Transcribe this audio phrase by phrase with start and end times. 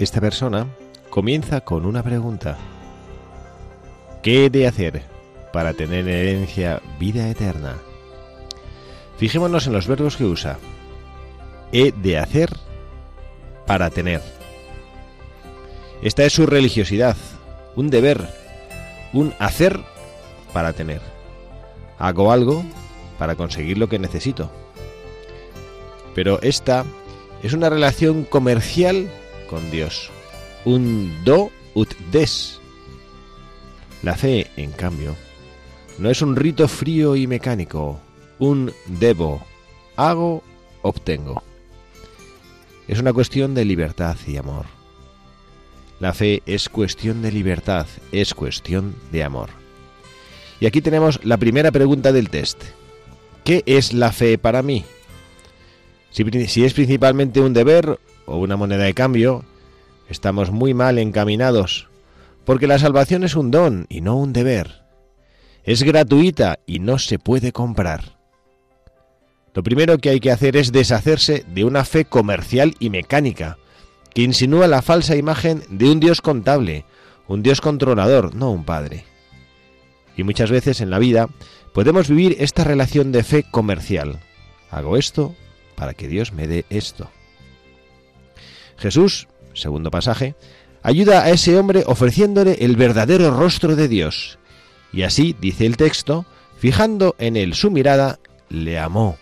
[0.00, 0.66] Esta persona
[1.10, 2.56] comienza con una pregunta.
[4.22, 5.02] ¿Qué he de hacer
[5.52, 7.76] para tener en herencia vida eterna?
[9.18, 10.58] Fijémonos en los verbos que usa.
[11.70, 12.48] He de hacer
[13.66, 14.22] para tener.
[16.00, 17.18] Esta es su religiosidad,
[17.76, 18.26] un deber,
[19.12, 19.80] un hacer
[20.54, 21.02] para tener.
[21.98, 22.64] Hago algo
[23.18, 24.50] para conseguir lo que necesito.
[26.14, 26.86] Pero esta
[27.42, 29.10] es una relación comercial
[29.50, 30.10] con Dios.
[30.64, 32.60] Un do ut des.
[34.02, 35.16] La fe, en cambio,
[35.98, 38.00] no es un rito frío y mecánico,
[38.38, 39.42] un debo,
[39.96, 40.42] hago,
[40.82, 41.42] obtengo.
[42.86, 44.66] Es una cuestión de libertad y amor.
[45.98, 49.50] La fe es cuestión de libertad, es cuestión de amor.
[50.60, 52.62] Y aquí tenemos la primera pregunta del test.
[53.44, 54.84] ¿Qué es la fe para mí?
[56.10, 57.98] Si, si es principalmente un deber
[58.30, 59.44] o una moneda de cambio,
[60.08, 61.88] estamos muy mal encaminados,
[62.44, 64.84] porque la salvación es un don y no un deber.
[65.64, 68.18] Es gratuita y no se puede comprar.
[69.52, 73.58] Lo primero que hay que hacer es deshacerse de una fe comercial y mecánica,
[74.14, 76.84] que insinúa la falsa imagen de un Dios contable,
[77.26, 79.04] un Dios controlador, no un Padre.
[80.16, 81.28] Y muchas veces en la vida
[81.74, 84.20] podemos vivir esta relación de fe comercial.
[84.70, 85.34] Hago esto
[85.74, 87.10] para que Dios me dé esto.
[88.80, 90.34] Jesús, segundo pasaje,
[90.82, 94.38] ayuda a ese hombre ofreciéndole el verdadero rostro de Dios.
[94.92, 96.24] Y así, dice el texto,
[96.58, 98.18] fijando en él su mirada,
[98.48, 99.18] le amó.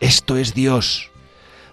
[0.00, 1.10] Esto es Dios.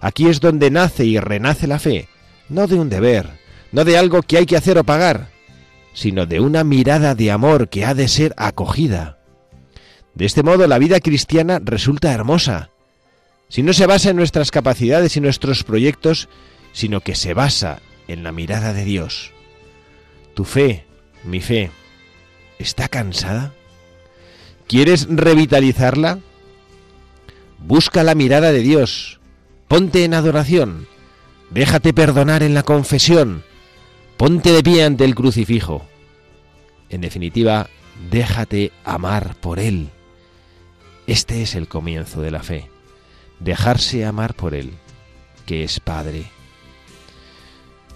[0.00, 2.08] Aquí es donde nace y renace la fe,
[2.48, 3.30] no de un deber,
[3.70, 5.28] no de algo que hay que hacer o pagar,
[5.94, 9.18] sino de una mirada de amor que ha de ser acogida.
[10.14, 12.70] De este modo la vida cristiana resulta hermosa,
[13.48, 16.28] si no se basa en nuestras capacidades y nuestros proyectos,
[16.76, 19.32] sino que se basa en la mirada de Dios.
[20.34, 20.84] ¿Tu fe,
[21.24, 21.70] mi fe,
[22.58, 23.54] está cansada?
[24.68, 26.18] ¿Quieres revitalizarla?
[27.58, 29.20] Busca la mirada de Dios,
[29.68, 30.86] ponte en adoración,
[31.48, 33.42] déjate perdonar en la confesión,
[34.18, 35.86] ponte de pie ante el crucifijo.
[36.90, 37.70] En definitiva,
[38.10, 39.88] déjate amar por Él.
[41.06, 42.68] Este es el comienzo de la fe
[43.40, 44.72] dejarse amar por Él,
[45.46, 46.35] que es Padre.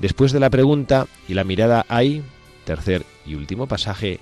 [0.00, 2.22] Después de la pregunta y la mirada hay,
[2.64, 4.20] tercer y último pasaje,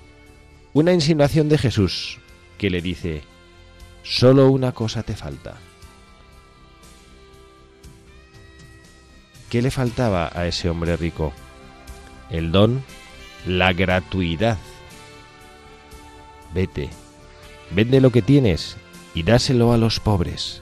[0.73, 2.19] una insinuación de Jesús
[2.57, 3.23] que le dice,
[4.03, 5.55] solo una cosa te falta.
[9.49, 11.33] ¿Qué le faltaba a ese hombre rico?
[12.29, 12.83] El don,
[13.47, 14.57] la gratuidad.
[16.53, 16.89] Vete,
[17.71, 18.77] vende lo que tienes
[19.15, 20.61] y dáselo a los pobres.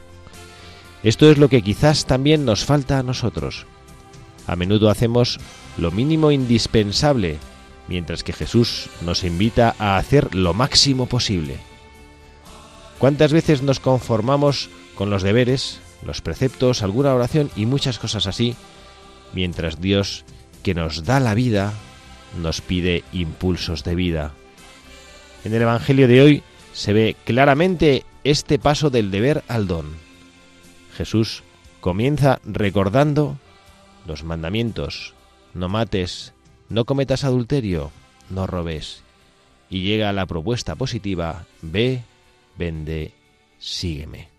[1.04, 3.66] Esto es lo que quizás también nos falta a nosotros.
[4.48, 5.40] A menudo hacemos
[5.78, 7.38] lo mínimo indispensable,
[7.88, 11.58] mientras que Jesús nos invita a hacer lo máximo posible.
[12.98, 18.56] ¿Cuántas veces nos conformamos con los deberes, los preceptos, alguna oración y muchas cosas así,
[19.34, 20.24] mientras Dios,
[20.64, 21.74] que nos da la vida,
[22.42, 24.32] nos pide impulsos de vida?
[25.44, 29.86] En el Evangelio de hoy se ve claramente este paso del deber al don.
[30.96, 31.44] Jesús
[31.80, 33.38] comienza recordando
[34.08, 35.14] los mandamientos,
[35.54, 36.34] no mates,
[36.70, 37.92] no cometas adulterio,
[38.30, 39.04] no robes,
[39.70, 42.04] y llega la propuesta positiva, ve,
[42.58, 43.14] vende,
[43.60, 44.37] sígueme.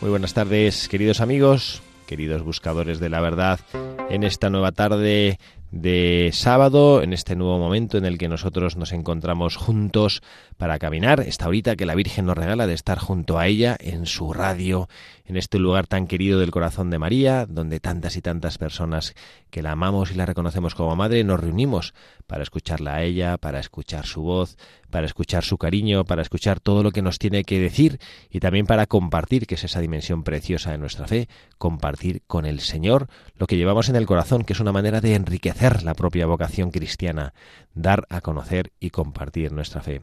[0.00, 3.60] Muy buenas tardes, queridos amigos, queridos buscadores de la verdad,
[4.08, 5.38] en esta nueva tarde
[5.70, 10.20] de sábado, en este nuevo momento en el que nosotros nos encontramos juntos
[10.56, 14.06] para caminar, esta horita que la Virgen nos regala de estar junto a ella en
[14.06, 14.88] su radio,
[15.24, 19.14] en este lugar tan querido del corazón de María, donde tantas y tantas personas
[19.50, 21.94] que la amamos y la reconocemos como madre nos reunimos
[22.26, 24.56] para escucharla a ella, para escuchar su voz,
[24.90, 28.66] para escuchar su cariño, para escuchar todo lo que nos tiene que decir y también
[28.66, 31.28] para compartir, que es esa dimensión preciosa de nuestra fe,
[31.58, 35.14] compartir con el Señor lo que llevamos en el corazón, que es una manera de
[35.14, 37.34] enriquecer la propia vocación cristiana,
[37.74, 40.02] dar a conocer y compartir nuestra fe.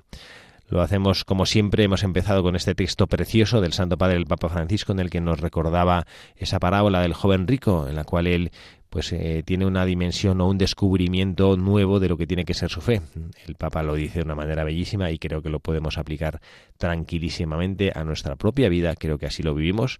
[0.70, 4.50] Lo hacemos como siempre, hemos empezado con este texto precioso del Santo Padre el Papa
[4.50, 6.06] Francisco en el que nos recordaba
[6.36, 8.52] esa parábola del joven rico en la cual él
[8.90, 12.70] pues eh, tiene una dimensión o un descubrimiento nuevo de lo que tiene que ser
[12.70, 13.02] su fe.
[13.48, 16.40] El Papa lo dice de una manera bellísima y creo que lo podemos aplicar
[16.78, 20.00] tranquilísimamente a nuestra propia vida, creo que así lo vivimos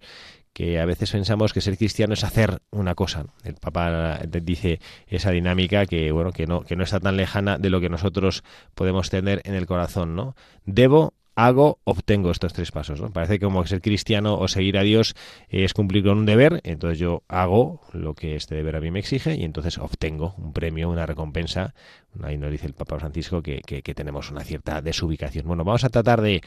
[0.58, 3.26] que a veces pensamos que ser cristiano es hacer una cosa.
[3.44, 7.70] El Papa dice esa dinámica que bueno que no que no está tan lejana de
[7.70, 8.42] lo que nosotros
[8.74, 10.34] podemos tener en el corazón, ¿no?
[10.66, 13.00] Debo hago, obtengo estos tres pasos.
[13.00, 13.12] ¿no?
[13.12, 15.14] Parece como ser cristiano o seguir a Dios
[15.48, 18.98] es cumplir con un deber, entonces yo hago lo que este deber a mí me
[18.98, 21.72] exige y entonces obtengo un premio, una recompensa.
[22.20, 25.46] Ahí nos dice el Papa Francisco que, que, tenemos una cierta desubicación.
[25.46, 26.42] Bueno, vamos a tratar de,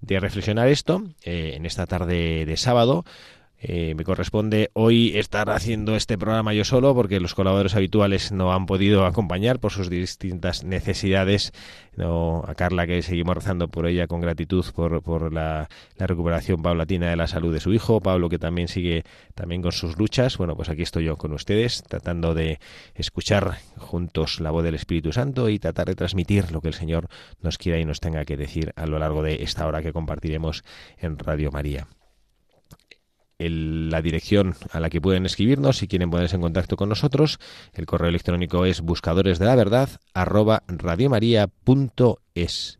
[0.00, 3.04] de reflexionar esto eh, en esta tarde de sábado
[3.62, 8.54] eh, me corresponde hoy estar haciendo este programa yo solo porque los colaboradores habituales no
[8.54, 11.52] han podido acompañar por sus distintas necesidades.
[11.94, 15.68] No, a Carla, que seguimos rezando por ella con gratitud por, la,
[15.98, 18.00] la, recuperación paulatina de la salud de su hijo.
[18.00, 19.04] Pablo, que también sigue
[19.34, 20.38] también con sus luchas.
[20.38, 22.60] Bueno, pues aquí estoy yo con ustedes tratando de
[22.94, 27.08] escuchar juntos la voz del Espíritu Santo y tratar de transmitir lo que el Señor
[27.42, 30.64] nos quiera y nos tenga que decir a lo largo de esta hora que compartiremos
[30.98, 31.86] en Radio María
[33.48, 37.38] la dirección a la que pueden escribirnos si quieren ponerse en contacto con nosotros.
[37.72, 42.78] El correo electrónico es buscadores de la verdad arroba radiomaria.es.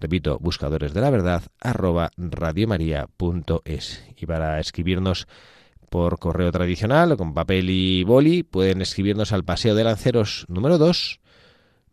[0.00, 4.04] Repito, buscadores de la verdad arroba radiomaria.es.
[4.16, 5.28] Y para escribirnos
[5.90, 11.20] por correo tradicional con papel y boli, pueden escribirnos al Paseo de Lanceros número 2,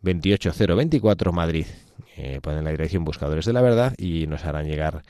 [0.00, 1.66] 28024 Madrid.
[2.16, 5.02] Eh, ponen la dirección Buscadores de la Verdad y nos harán llegar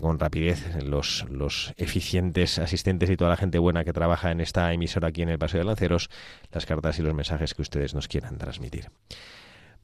[0.00, 4.72] con rapidez los, los eficientes asistentes y toda la gente buena que trabaja en esta
[4.72, 6.10] emisora aquí en el Paseo de Lanceros,
[6.52, 8.90] las cartas y los mensajes que ustedes nos quieran transmitir.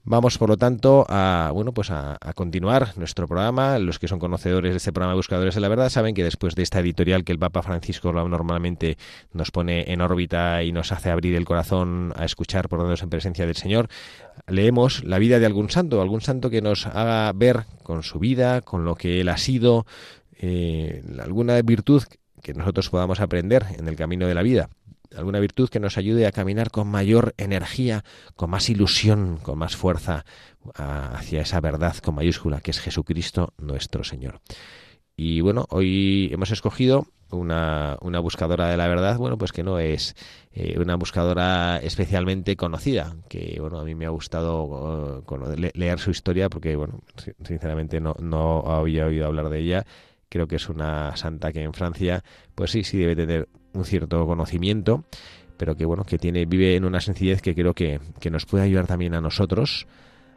[0.07, 3.79] Vamos, por lo tanto, a bueno, pues a, continuar nuestro programa.
[3.79, 6.63] Los que son conocedores de este programa Buscadores de la Verdad saben que después de
[6.63, 8.99] esta editorial que el Papa Francisco normalmente
[9.33, 13.47] nos pone en órbita y nos hace abrir el corazón a escuchar por en presencia
[13.47, 13.89] del Señor,
[14.47, 18.61] leemos la vida de algún santo, algún santo que nos haga ver con su vida,
[18.61, 19.87] con lo que él ha sido,
[20.39, 22.03] eh, alguna virtud
[22.43, 24.69] que nosotros podamos aprender en el camino de la vida
[25.17, 28.05] alguna virtud que nos ayude a caminar con mayor energía,
[28.37, 30.25] con más ilusión, con más fuerza
[30.75, 34.41] hacia esa verdad con mayúscula que es Jesucristo nuestro Señor.
[35.17, 40.15] Y bueno, hoy hemos escogido una, buscadora de la verdad, bueno, pues que no es
[40.53, 45.25] eh, una buscadora especialmente conocida, que bueno, a mí me ha gustado uh,
[45.75, 47.01] leer su historia porque, bueno,
[47.45, 49.87] sinceramente no había oído hablar de ella.
[50.29, 54.27] Creo que es una santa que en Francia, pues sí, sí debe tener un cierto
[54.27, 55.05] conocimiento,
[55.57, 58.65] pero que bueno, que tiene, vive en una sencillez que creo que, que nos puede
[58.65, 59.87] ayudar también a nosotros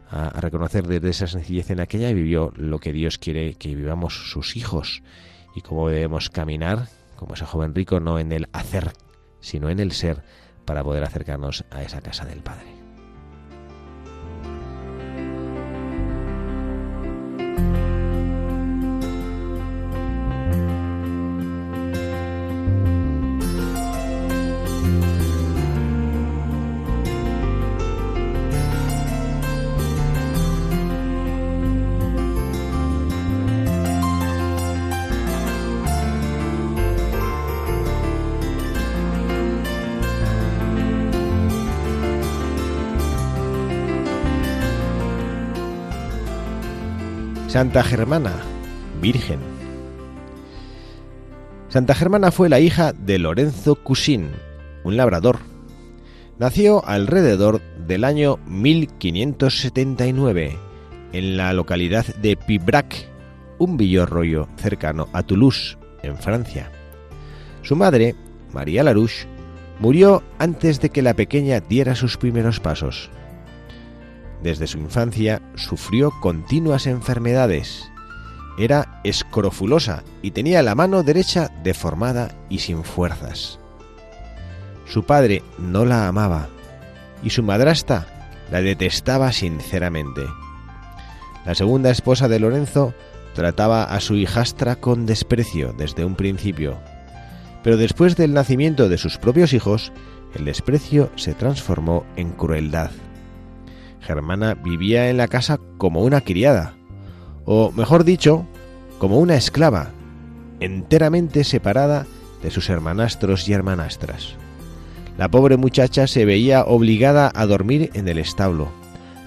[0.10, 4.30] a, a, reconocer desde esa sencillez en aquella vivió lo que Dios quiere que vivamos
[4.32, 5.04] sus hijos
[5.56, 8.92] y cómo debemos caminar, como ese joven rico, no en el hacer,
[9.40, 10.24] sino en el ser,
[10.66, 12.77] para poder acercarnos a esa casa del Padre.
[47.58, 48.36] Santa Germana,
[49.02, 49.40] Virgen.
[51.70, 54.30] Santa Germana fue la hija de Lorenzo Cusín,
[54.84, 55.40] un labrador.
[56.38, 60.56] Nació alrededor del año 1579
[61.14, 63.10] en la localidad de Pibrac,
[63.58, 66.72] un villorroyo cercano a Toulouse, en Francia.
[67.64, 68.14] Su madre,
[68.54, 69.26] María Larouche,
[69.80, 73.10] murió antes de que la pequeña diera sus primeros pasos.
[74.42, 77.90] Desde su infancia sufrió continuas enfermedades
[78.58, 83.60] era escrofulosa y tenía la mano derecha deformada y sin fuerzas.
[84.88, 86.50] Su padre no la amaba
[87.24, 88.08] y su madrasta
[88.52, 90.22] la detestaba sinceramente.
[91.46, 92.94] La segunda esposa de Lorenzo
[93.36, 96.80] trataba a su hijastra con desprecio desde un principio,
[97.64, 99.92] pero después del nacimiento de sus propios hijos,
[100.34, 102.92] el desprecio se transformó en crueldad.
[104.02, 106.76] Germana vivía en la casa como una criada,
[107.46, 108.46] o mejor dicho,
[109.00, 109.92] como una esclava,
[110.60, 112.06] enteramente separada
[112.42, 114.36] de sus hermanastros y hermanastras.
[115.18, 118.70] La pobre muchacha se veía obligada a dormir en el establo,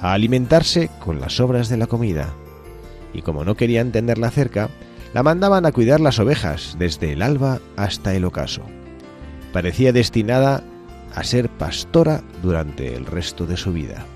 [0.01, 2.33] a alimentarse con las sobras de la comida,
[3.13, 4.71] y como no querían tenerla cerca,
[5.13, 8.63] la mandaban a cuidar las ovejas desde el alba hasta el ocaso.
[9.53, 10.63] Parecía destinada
[11.15, 14.07] a ser pastora durante el resto de su vida.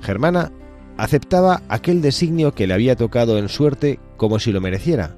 [0.00, 0.52] Germana
[0.96, 5.16] aceptaba aquel designio que le había tocado en suerte como si lo mereciera,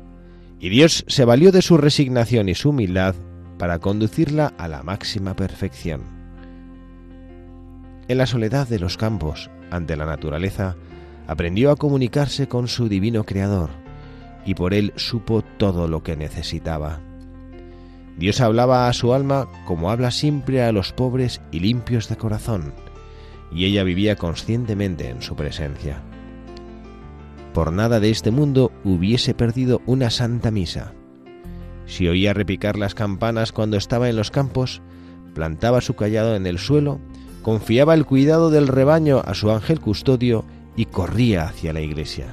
[0.61, 3.15] y Dios se valió de su resignación y su humildad
[3.59, 6.03] para conducirla a la máxima perfección.
[8.09, 10.77] En la soledad de los campos, ante la naturaleza,
[11.27, 13.71] aprendió a comunicarse con su divino Creador,
[14.47, 17.01] y por él supo todo lo que necesitaba.
[18.17, 22.73] Dios hablaba a su alma como habla siempre a los pobres y limpios de corazón,
[23.53, 26.01] y ella vivía conscientemente en su presencia.
[27.55, 30.93] Por nada de este mundo hubiese perdido una santa misa.
[31.87, 34.83] Si oía repicar las campanas cuando estaba en los campos,
[35.35, 37.01] plantaba su callado en el suelo,
[37.43, 40.45] confiaba el cuidado del rebaño a su ángel custodio
[40.77, 42.27] y corría hacia la iglesia.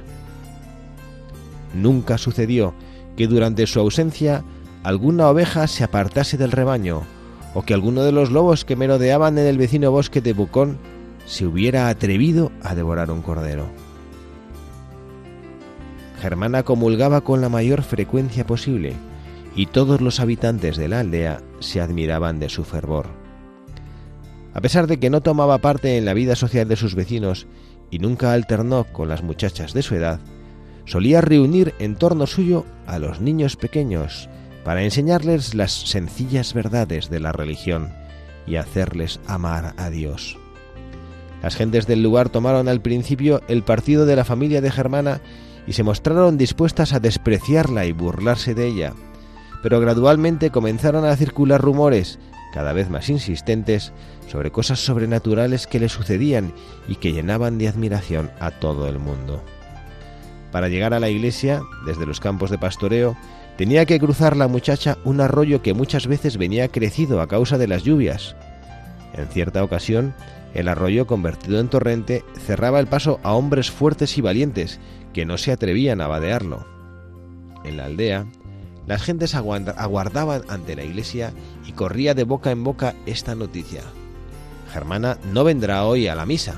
[1.74, 2.74] Nunca sucedió
[3.16, 4.44] que durante su ausencia
[4.82, 7.02] alguna oveja se apartase del rebaño
[7.54, 10.78] o que alguno de los lobos que merodeaban en el vecino bosque de Bucón
[11.26, 13.66] se hubiera atrevido a devorar un cordero.
[16.20, 18.94] Germana comulgaba con la mayor frecuencia posible,
[19.54, 23.06] y todos los habitantes de la aldea se admiraban de su fervor.
[24.54, 27.46] A pesar de que no tomaba parte en la vida social de sus vecinos
[27.90, 30.20] y nunca alternó con las muchachas de su edad,
[30.86, 34.30] solía reunir en torno suyo a los niños pequeños
[34.64, 37.92] para enseñarles las sencillas verdades de la religión
[38.46, 40.38] y hacerles amar a Dios.
[41.42, 45.20] Las gentes del lugar tomaron al principio el partido de la familia de Germana
[45.66, 48.94] y se mostraron dispuestas a despreciarla y burlarse de ella,
[49.62, 52.18] pero gradualmente comenzaron a circular rumores,
[52.52, 53.92] cada vez más insistentes,
[54.28, 56.52] sobre cosas sobrenaturales que le sucedían
[56.88, 59.42] y que llenaban de admiración a todo el mundo.
[60.52, 63.16] Para llegar a la iglesia, desde los campos de pastoreo,
[63.56, 67.68] tenía que cruzar la muchacha un arroyo que muchas veces venía crecido a causa de
[67.68, 68.36] las lluvias.
[69.14, 70.14] En cierta ocasión,
[70.56, 74.80] el arroyo convertido en torrente cerraba el paso a hombres fuertes y valientes
[75.12, 76.66] que no se atrevían a vadearlo.
[77.62, 78.24] En la aldea,
[78.86, 81.34] las gentes aguardaban ante la iglesia
[81.66, 83.82] y corría de boca en boca esta noticia.
[84.72, 86.54] Germana no vendrá hoy a la misa.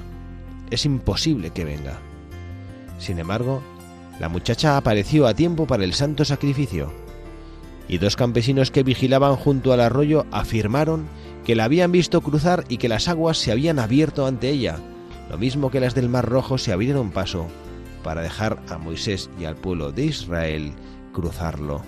[0.70, 1.98] Es imposible que venga.
[3.00, 3.62] Sin embargo,
[4.20, 6.92] la muchacha apareció a tiempo para el santo sacrificio,
[7.88, 11.08] y dos campesinos que vigilaban junto al arroyo afirmaron
[11.48, 14.76] que la habían visto cruzar y que las aguas se habían abierto ante ella,
[15.30, 17.46] lo mismo que las del Mar Rojo se abrieron paso
[18.04, 20.74] para dejar a Moisés y al pueblo de Israel
[21.14, 21.80] cruzarlo.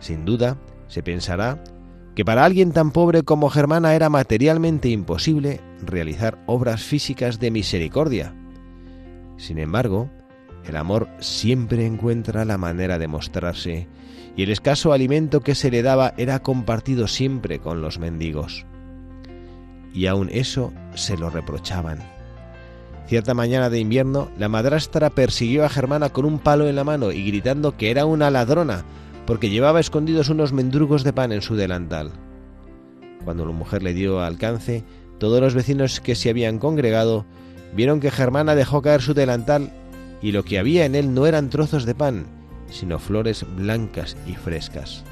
[0.00, 0.58] Sin duda,
[0.88, 1.62] se pensará
[2.16, 8.34] que para alguien tan pobre como Germana era materialmente imposible realizar obras físicas de misericordia.
[9.36, 10.10] Sin embargo,
[10.66, 13.86] el amor siempre encuentra la manera de mostrarse,
[14.38, 18.64] y el escaso alimento que se le daba era compartido siempre con los mendigos.
[19.92, 21.98] Y aun eso se lo reprochaban.
[23.08, 27.10] Cierta mañana de invierno, la madrastra persiguió a Germana con un palo en la mano
[27.10, 28.84] y gritando que era una ladrona,
[29.26, 32.12] porque llevaba escondidos unos mendrugos de pan en su delantal.
[33.24, 34.84] Cuando la mujer le dio alcance,
[35.18, 37.26] todos los vecinos que se habían congregado
[37.74, 39.72] vieron que Germana dejó caer su delantal
[40.22, 42.37] y lo que había en él no eran trozos de pan,
[42.70, 45.04] sino flores blancas y frescas.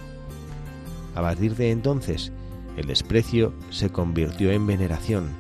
[1.15, 2.33] A partir de entonces,
[2.77, 5.31] el desprecio se convirtió en veneración,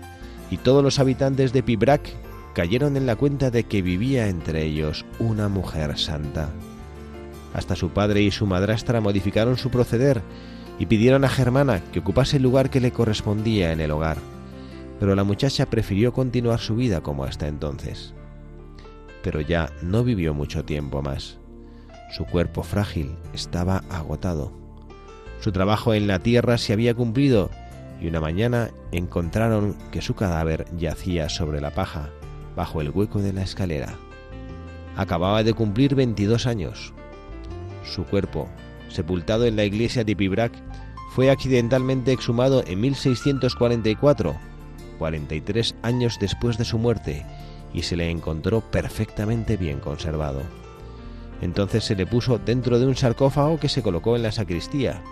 [0.50, 2.08] y todos los habitantes de Pibrac
[2.54, 6.48] cayeron en la cuenta de que vivía entre ellos una mujer santa.
[7.52, 10.22] Hasta su padre y su madrastra modificaron su proceder
[10.78, 14.18] y pidieron a Germana que ocupase el lugar que le correspondía en el hogar,
[14.98, 18.14] pero la muchacha prefirió continuar su vida como hasta entonces.
[19.22, 21.38] Pero ya no vivió mucho tiempo más.
[22.10, 24.52] Su cuerpo frágil estaba agotado.
[25.40, 27.50] Su trabajo en la tierra se había cumplido
[28.00, 32.10] y una mañana encontraron que su cadáver yacía sobre la paja,
[32.54, 33.94] bajo el hueco de la escalera.
[34.96, 36.94] acababa de cumplir 22 años.
[37.84, 38.48] Su cuerpo,
[38.88, 40.52] sepultado en la iglesia de Pibrac,
[41.14, 44.34] fue accidentalmente exhumado en 1644,
[44.98, 47.26] 43 años después de su muerte,
[47.74, 50.42] y se le encontró perfectamente bien conservado.
[51.40, 55.02] Entonces se le puso dentro de un sarcófago que se colocó en la sacristía.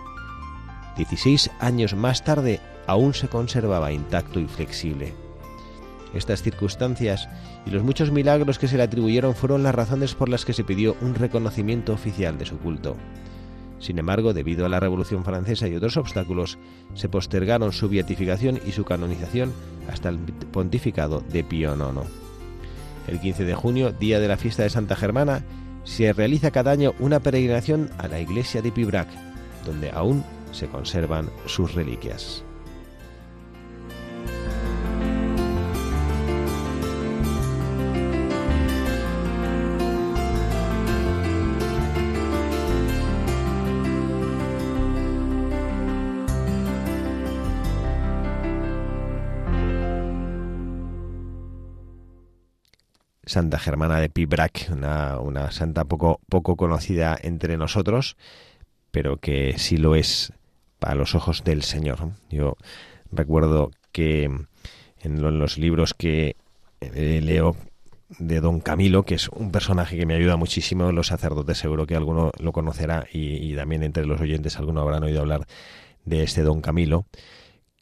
[0.97, 5.13] 16 años más tarde aún se conservaba intacto y flexible.
[6.13, 7.27] Estas circunstancias
[7.65, 10.63] y los muchos milagros que se le atribuyeron fueron las razones por las que se
[10.63, 12.95] pidió un reconocimiento oficial de su culto.
[13.79, 16.57] Sin embargo, debido a la Revolución Francesa y otros obstáculos,
[16.93, 19.51] se postergaron su beatificación y su canonización
[19.91, 22.07] hasta el pontificado de Pío IX.
[23.07, 25.43] El 15 de junio, día de la fiesta de Santa Germana,
[25.85, 29.07] se realiza cada año una peregrinación a la iglesia de Pibrac,
[29.65, 32.44] donde aún se conservan sus reliquias.
[53.35, 58.15] Santa Germana de Pibrac, una, una santa poco, poco conocida entre nosotros,
[58.91, 60.31] pero que sí lo es
[60.79, 62.11] para los ojos del Señor.
[62.29, 62.55] Yo
[63.11, 64.31] recuerdo que
[65.01, 66.37] en los libros que
[66.79, 67.57] eh, leo
[68.19, 71.97] de Don Camilo, que es un personaje que me ayuda muchísimo, los sacerdotes seguro que
[71.97, 75.45] alguno lo conocerá y, y también entre los oyentes alguno habrán oído hablar
[76.05, 77.05] de este Don Camilo,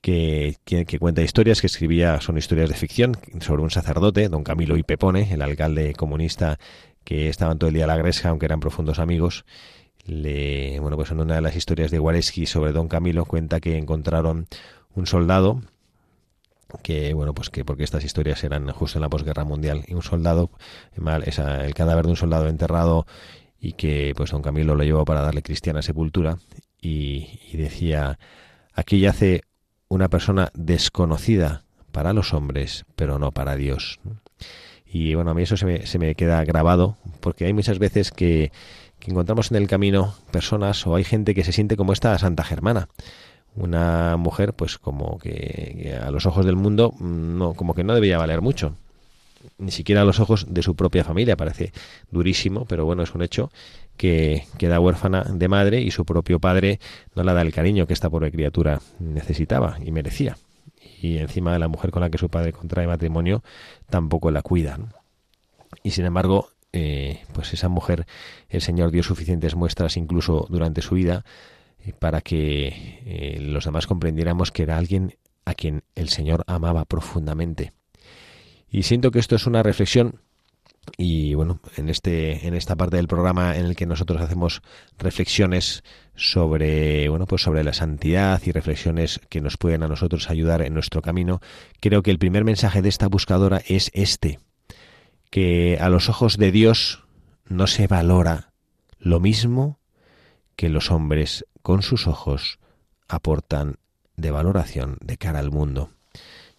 [0.03, 4.75] que, que, cuenta historias que escribía, son historias de ficción, sobre un sacerdote, don Camilo
[4.75, 6.59] y Pepone, el alcalde comunista
[7.05, 9.45] que estaban todo el día a la gresca, aunque eran profundos amigos.
[10.05, 13.77] Le, bueno, pues en una de las historias de Wareski sobre don Camilo cuenta que
[13.77, 14.47] encontraron
[14.93, 15.61] un soldado
[16.81, 20.01] que bueno pues que porque estas historias eran justo en la posguerra mundial y un
[20.01, 20.49] soldado
[21.25, 23.05] esa, el cadáver de un soldado enterrado
[23.59, 26.39] y que pues don Camilo lo llevó para darle cristiana sepultura
[26.81, 28.17] y, y decía
[28.73, 29.43] aquí yace
[29.93, 33.99] una persona desconocida para los hombres, pero no para Dios.
[34.85, 38.09] Y bueno, a mí eso se me, se me queda grabado, porque hay muchas veces
[38.09, 38.51] que,
[38.99, 42.43] que, encontramos en el camino personas o hay gente que se siente como esta Santa
[42.43, 42.89] Germana.
[43.55, 47.93] Una mujer, pues como que, que a los ojos del mundo, no, como que no
[47.93, 48.75] debía valer mucho
[49.57, 51.37] ni siquiera a los ojos de su propia familia.
[51.37, 51.71] Parece
[52.11, 53.51] durísimo, pero bueno, es un hecho
[53.97, 56.79] que queda huérfana de madre y su propio padre
[57.15, 60.37] no le da el cariño que esta pobre criatura necesitaba y merecía.
[61.01, 63.43] Y encima la mujer con la que su padre contrae matrimonio
[63.89, 64.79] tampoco la cuida.
[65.83, 68.05] Y sin embargo, eh, pues esa mujer,
[68.49, 71.23] el Señor dio suficientes muestras incluso durante su vida
[71.85, 76.85] eh, para que eh, los demás comprendiéramos que era alguien a quien el Señor amaba
[76.85, 77.73] profundamente.
[78.69, 80.21] Y siento que esto es una reflexión
[80.97, 84.61] y bueno, en este en esta parte del programa en el que nosotros hacemos
[84.97, 85.83] reflexiones
[86.15, 90.73] sobre bueno, pues sobre la santidad y reflexiones que nos pueden a nosotros ayudar en
[90.73, 91.41] nuestro camino,
[91.79, 94.39] creo que el primer mensaje de esta buscadora es este,
[95.29, 97.03] que a los ojos de Dios
[97.47, 98.53] no se valora
[98.99, 99.79] lo mismo
[100.55, 102.59] que los hombres con sus ojos
[103.07, 103.77] aportan
[104.15, 105.89] de valoración de cara al mundo.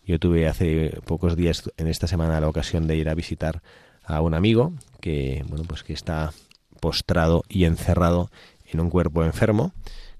[0.07, 3.63] Yo tuve hace pocos días en esta semana la ocasión de ir a visitar
[4.07, 6.33] a un amigo que, bueno, pues que está
[6.81, 8.31] postrado y encerrado
[8.71, 9.73] en un cuerpo enfermo,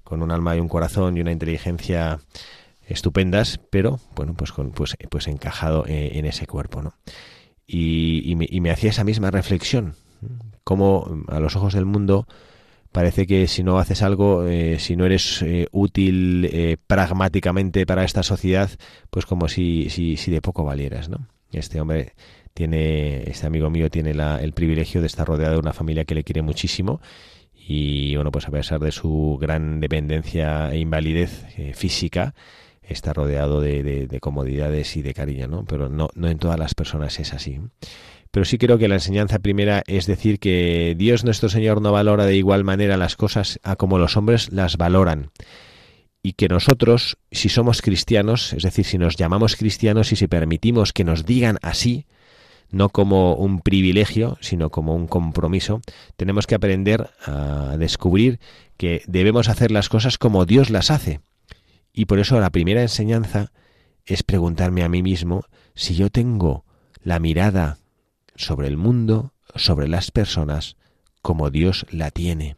[0.03, 2.19] con un alma y un corazón y una inteligencia
[2.87, 6.93] estupendas, pero bueno, pues con, pues, pues encajado eh, en ese cuerpo, ¿no?
[7.67, 9.95] Y, y, me, y me hacía esa misma reflexión,
[10.63, 12.27] como a los ojos del mundo
[12.91, 18.23] parece que si no haces algo, eh, si no eres eh, útil pragmáticamente para esta
[18.23, 18.69] sociedad,
[19.09, 21.27] pues como si, si, si de poco valieras, ¿no?
[21.51, 22.13] Este hombre
[22.55, 26.15] tiene, este amigo mío tiene la, el privilegio de estar rodeado de una familia que
[26.15, 27.01] le quiere muchísimo
[27.53, 32.33] y bueno, pues a pesar de su gran dependencia e invalidez eh, física,
[32.81, 35.65] está rodeado de, de, de, comodidades y de cariño, ¿no?
[35.65, 37.59] Pero no, no en todas las personas es así.
[38.31, 42.25] Pero sí creo que la enseñanza primera es decir que Dios nuestro Señor no valora
[42.25, 45.31] de igual manera las cosas a como los hombres las valoran
[46.25, 50.91] y que nosotros, si somos cristianos, es decir, si nos llamamos cristianos y si permitimos
[50.91, 52.07] que nos digan así,
[52.75, 55.79] no como un privilegio, sino como un compromiso,
[56.17, 58.41] tenemos que aprender a descubrir
[58.75, 61.21] que debemos hacer las cosas como Dios las hace.
[61.93, 63.53] Y por eso la primera enseñanza
[64.05, 66.65] es preguntarme a mí mismo si yo tengo
[67.01, 67.77] la mirada
[68.35, 70.75] sobre el mundo, sobre las personas,
[71.21, 72.57] como Dios la tiene.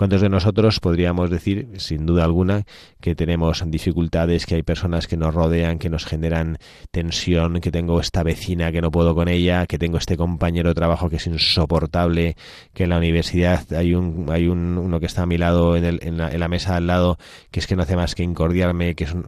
[0.00, 2.64] ¿Cuántos de nosotros podríamos decir, sin duda alguna,
[3.02, 6.56] que tenemos dificultades, que hay personas que nos rodean, que nos generan
[6.90, 10.74] tensión, que tengo esta vecina que no puedo con ella, que tengo este compañero de
[10.74, 12.34] trabajo que es insoportable,
[12.72, 15.84] que en la universidad hay un, hay un, uno que está a mi lado en,
[15.84, 17.18] el, en, la, en la mesa al lado
[17.50, 19.26] que es que no hace más que incordiarme, que es un...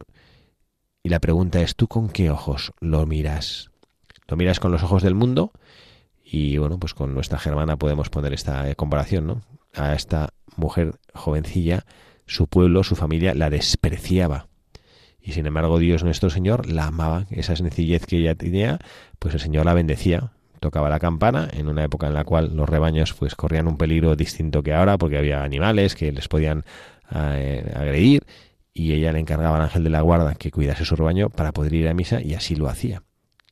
[1.03, 3.71] Y la pregunta es, ¿tú con qué ojos lo miras?
[4.27, 5.53] ¿Lo miras con los ojos del mundo?
[6.25, 9.43] Y bueno, pues con nuestra germana podemos poner esta eh, comparación, ¿no?
[9.75, 11.85] A esta mujer jovencilla,
[12.27, 14.49] su pueblo, su familia la despreciaba.
[15.21, 18.79] Y sin embargo Dios nuestro Señor la amaba, esa sencillez que ella tenía,
[19.19, 20.33] pues el Señor la bendecía.
[20.61, 24.15] Tocaba la campana en una época en la cual los rebaños pues corrían un peligro
[24.15, 26.65] distinto que ahora porque había animales que les podían
[27.15, 28.23] eh, agredir
[28.73, 31.75] y ella le encargaba al ángel de la guarda que cuidase su rebaño para poder
[31.75, 33.03] ir a misa y así lo hacía.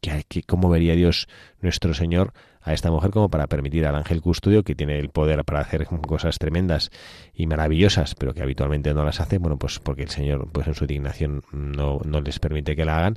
[0.01, 1.29] Que, ¿Cómo vería Dios
[1.61, 2.33] nuestro Señor
[2.63, 5.87] a esta mujer como para permitir al ángel custodio, que tiene el poder para hacer
[5.87, 6.91] cosas tremendas
[7.35, 10.75] y maravillosas, pero que habitualmente no las hace, bueno, pues porque el Señor, pues en
[10.75, 13.17] su dignación no, no les permite que la hagan,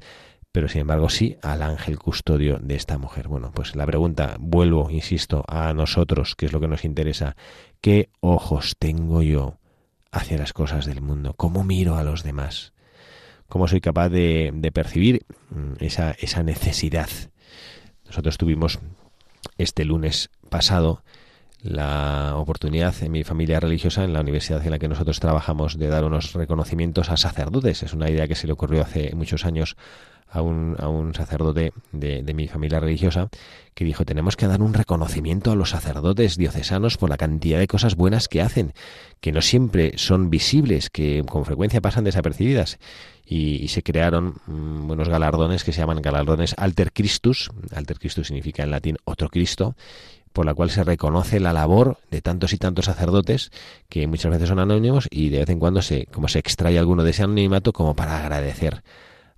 [0.54, 3.28] pero sin embargo sí al ángel custodio de esta mujer.
[3.28, 7.36] Bueno, pues la pregunta, vuelvo, insisto, a nosotros, que es lo que nos interesa,
[7.82, 9.58] ¿qué ojos tengo yo
[10.12, 11.34] hacia las cosas del mundo?
[11.36, 12.73] ¿Cómo miro a los demás?
[13.54, 15.28] ¿Cómo soy capaz de, percibir
[15.80, 17.08] esa, esa necesidad?
[18.04, 18.80] Nosotros tuvimos
[19.60, 21.04] este lunes pasado
[21.62, 25.88] la oportunidad en mi familia religiosa, en la universidad en la que nosotros trabajamos, de
[25.88, 27.84] dar unos reconocimientos a sacerdotes.
[27.84, 29.78] Es una idea que se le ocurrió hace muchos años
[30.34, 33.30] a un, a un sacerdote de, de, mi familia religiosa
[33.76, 37.68] que dijo tenemos que dar un reconocimiento a los sacerdotes diocesanos por la cantidad de
[37.68, 38.74] cosas buenas que hacen,
[39.22, 42.80] que no siempre son visibles, que con frecuencia pasan desapercibidas.
[43.26, 47.50] Y, se crearon mmm, unos galardones que se llaman galardones Alter Christus.
[47.74, 49.76] Alter Christus significa en latín otro Cristo
[50.34, 53.52] por la cual se reconoce la labor de tantos y tantos sacerdotes
[53.88, 57.04] que muchas veces son anónimos y de vez en cuando se como se extrae alguno
[57.04, 58.84] de ese anonimato como para agradecer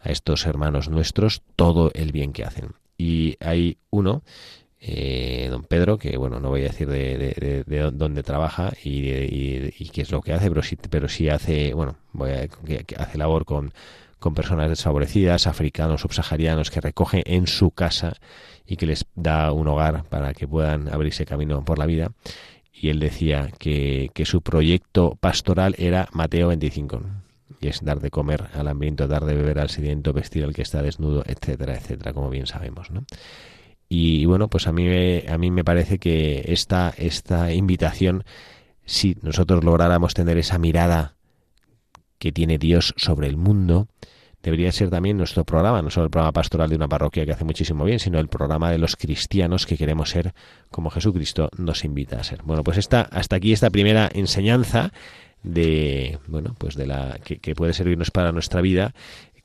[0.06, 2.74] a estos hermanos nuestros todo el bien que hacen.
[2.98, 4.24] Y hay uno,
[4.80, 9.10] eh, don Pedro, que bueno, no voy a decir de, de, de dónde trabaja y,
[9.10, 12.48] y, y, qué es lo que hace, pero sí, pero sí hace, bueno, voy a,
[12.48, 13.74] que, hace labor con,
[14.20, 18.14] con personas desfavorecidas, africanos, subsaharianos, que recoge en su casa
[18.68, 22.12] y que les da un hogar para que puedan abrirse camino por la vida.
[22.72, 27.02] Y él decía que, que su proyecto pastoral era Mateo 25
[27.60, 30.62] y es dar de comer al hambriento, dar de beber al sediento, vestir al que
[30.62, 33.06] está desnudo, etcétera, etcétera, como bien sabemos, ¿no?
[33.88, 34.88] Y bueno, pues a mí
[35.28, 38.24] a mí me parece que esta, esta invitación,
[38.84, 41.16] si nosotros lográramos tener esa mirada
[42.18, 43.88] que tiene Dios sobre el mundo,
[44.46, 47.44] debería ser también nuestro programa, no solo el programa pastoral de una parroquia que hace
[47.44, 50.34] muchísimo bien, sino el programa de los cristianos que queremos ser
[50.70, 52.42] como Jesucristo nos invita a ser.
[52.44, 54.92] Bueno, pues esta, hasta aquí esta primera enseñanza
[55.46, 58.94] de bueno pues de la que, puede servirnos para nuestra vida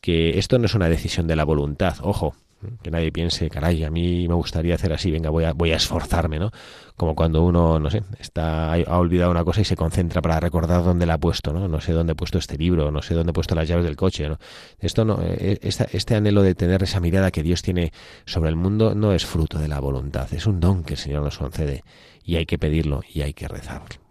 [0.01, 2.35] que esto no es una decisión de la voluntad ojo
[2.83, 5.77] que nadie piense caray a mí me gustaría hacer así venga voy a voy a
[5.77, 6.51] esforzarme no
[6.97, 10.85] como cuando uno no sé está ha olvidado una cosa y se concentra para recordar
[10.85, 13.31] dónde la ha puesto no no sé dónde he puesto este libro no sé dónde
[13.31, 14.39] he puesto las llaves del coche no
[14.79, 17.93] esto no este, este anhelo de tener esa mirada que Dios tiene
[18.27, 21.23] sobre el mundo no es fruto de la voluntad es un don que el Señor
[21.23, 21.83] nos concede
[22.25, 24.10] y hay que pedirlo y hay que rezarlo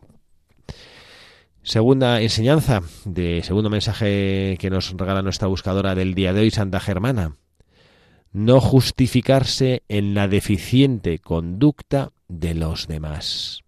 [1.69, 6.79] Segunda enseñanza, de segundo mensaje que nos regala nuestra buscadora del día de hoy, Santa
[6.79, 7.35] Germana.
[8.33, 13.61] No justificarse en la deficiente conducta de los demás.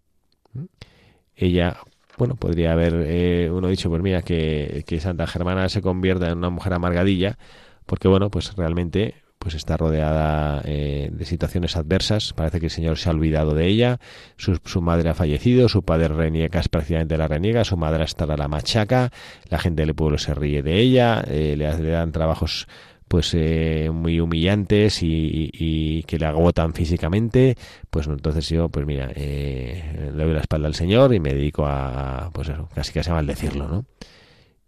[1.36, 1.78] Ella,
[2.18, 6.40] bueno, podría haber eh, uno dicho, pues mira, que, que Santa Germana se convierta en
[6.40, 7.38] una mujer amargadilla,
[7.86, 12.32] porque bueno, pues realmente pues está rodeada eh, de situaciones adversas.
[12.34, 14.00] Parece que el Señor se ha olvidado de ella.
[14.38, 18.28] Su, su madre ha fallecido, su padre reniega, es prácticamente la reniega, su madre hasta
[18.28, 19.12] la machaca,
[19.50, 22.68] la gente del pueblo se ríe de ella, eh, le, dan trabajos
[23.08, 27.58] pues eh, muy humillantes y, y, que le agotan físicamente,
[27.90, 31.66] pues entonces yo, pues mira, eh, le doy la espalda al Señor y me dedico
[31.66, 33.86] a, pues casi casi a maldecirlo, ¿no?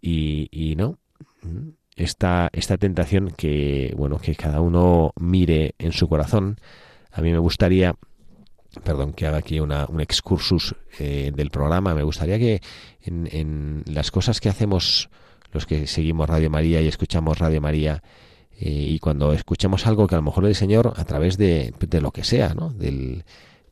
[0.02, 0.98] Y, y no,
[1.96, 6.58] esta, esta tentación que, bueno, que cada uno mire en su corazón.
[7.12, 7.94] A mí me gustaría,
[8.82, 12.60] perdón, que haga aquí una, un excursus eh, del programa, me gustaría que
[13.02, 15.08] en, en, las cosas que hacemos
[15.52, 18.02] los que seguimos Radio María y escuchamos Radio María,
[18.58, 22.00] eh, y cuando escuchamos algo que a lo mejor el Señor, a través de, de
[22.00, 22.70] lo que sea, ¿no?
[22.70, 23.24] Del,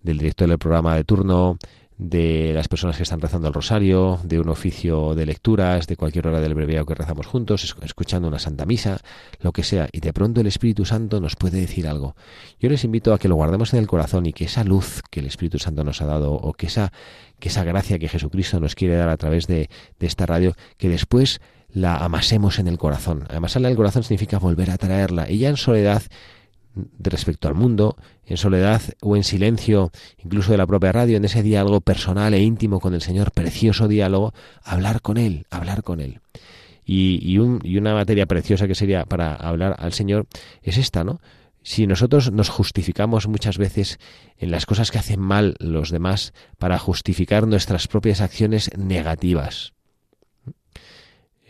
[0.03, 1.59] del director del programa de turno,
[1.99, 6.27] de las personas que están rezando el rosario, de un oficio de lecturas, de cualquier
[6.27, 8.99] hora del breviario que rezamos juntos, escuchando una santa misa,
[9.41, 12.17] lo que sea, y de pronto el Espíritu Santo nos puede decir algo.
[12.59, 15.21] Yo les invito a que lo guardemos en el corazón y que esa luz que
[15.21, 16.93] el Espíritu Santo nos ha dado, o que esa,
[17.39, 20.89] que esa gracia que Jesucristo nos quiere dar a través de, de esta radio, que
[20.89, 21.41] después
[21.73, 23.27] la amasemos en el corazón.
[23.31, 25.31] Amasarla en el corazón significa volver a traerla.
[25.31, 26.03] Y ya en soledad
[26.99, 31.43] respecto al mundo, en soledad o en silencio, incluso de la propia radio, en ese
[31.43, 34.33] diálogo personal e íntimo con el Señor, precioso diálogo,
[34.63, 36.21] hablar con Él, hablar con Él.
[36.85, 40.27] Y, y, una materia preciosa que sería para hablar al Señor
[40.63, 41.21] es esta, ¿no?
[41.63, 44.01] Si nosotros nos justificamos muchas veces
[44.37, 49.73] en las cosas que hacen mal los demás para justificar nuestras propias acciones negativas,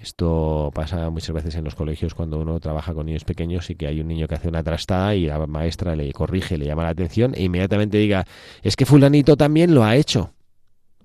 [0.03, 3.87] esto pasa muchas veces en los colegios cuando uno trabaja con niños pequeños y que
[3.87, 6.89] hay un niño que hace una trastada y la maestra le corrige, le llama la
[6.89, 8.27] atención e inmediatamente diga,
[8.63, 10.33] es que fulanito también lo ha hecho.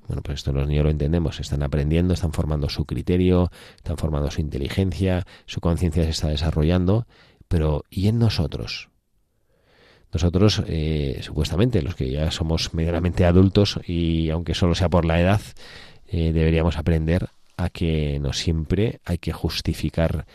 [0.08, 4.32] Bueno, pues esto los niños lo entendemos, están aprendiendo, están formando su criterio, están formando
[4.32, 7.06] su inteligencia, su conciencia se está desarrollando,
[7.48, 8.90] pero ¿y en nosotros?
[10.12, 15.22] Nosotros, eh, supuestamente, los que ya somos medianamente adultos y aunque solo sea por la
[15.22, 15.42] edad,
[16.08, 20.26] eh, deberíamos aprender a que no siempre hay que justificar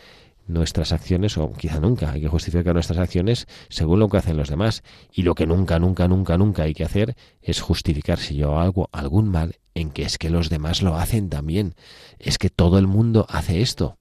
[0.45, 4.49] nuestras acciones, o quizá nunca, hay que justificar nuestras acciones según lo que hacen los
[4.49, 4.83] demás.
[5.11, 8.89] Y lo que nunca, nunca, nunca, nunca hay que hacer es justificar si yo hago
[8.91, 11.75] algún mal en que es que los demás lo hacen también.
[12.19, 13.97] Es que todo el mundo hace esto.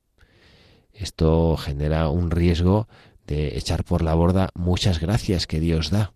[0.93, 2.89] Esto genera un riesgo
[3.27, 6.13] de echar por la borda muchas gracias que Dios da.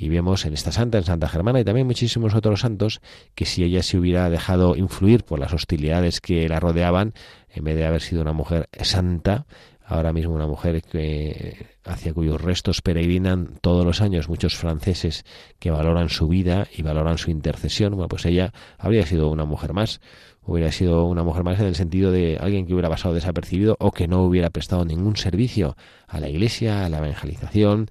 [0.00, 3.02] Y vemos en esta santa, en Santa Germana y también muchísimos otros santos,
[3.34, 7.12] que si ella se hubiera dejado influir por las hostilidades que la rodeaban,
[7.50, 9.44] en vez de haber sido una mujer santa,
[9.84, 15.26] ahora mismo una mujer que hacia cuyos restos peregrinan todos los años muchos franceses
[15.58, 19.74] que valoran su vida y valoran su intercesión, bueno, pues ella habría sido una mujer
[19.74, 20.00] más,
[20.46, 23.92] hubiera sido una mujer más en el sentido de alguien que hubiera pasado desapercibido o
[23.92, 25.76] que no hubiera prestado ningún servicio
[26.08, 27.90] a la iglesia, a la evangelización,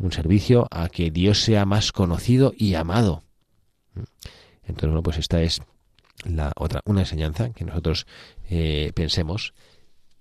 [0.00, 3.22] un servicio a que Dios sea más conocido y amado.
[4.62, 5.60] Entonces, bueno, pues esta es
[6.24, 8.06] la otra, una enseñanza que nosotros
[8.48, 9.52] eh, pensemos.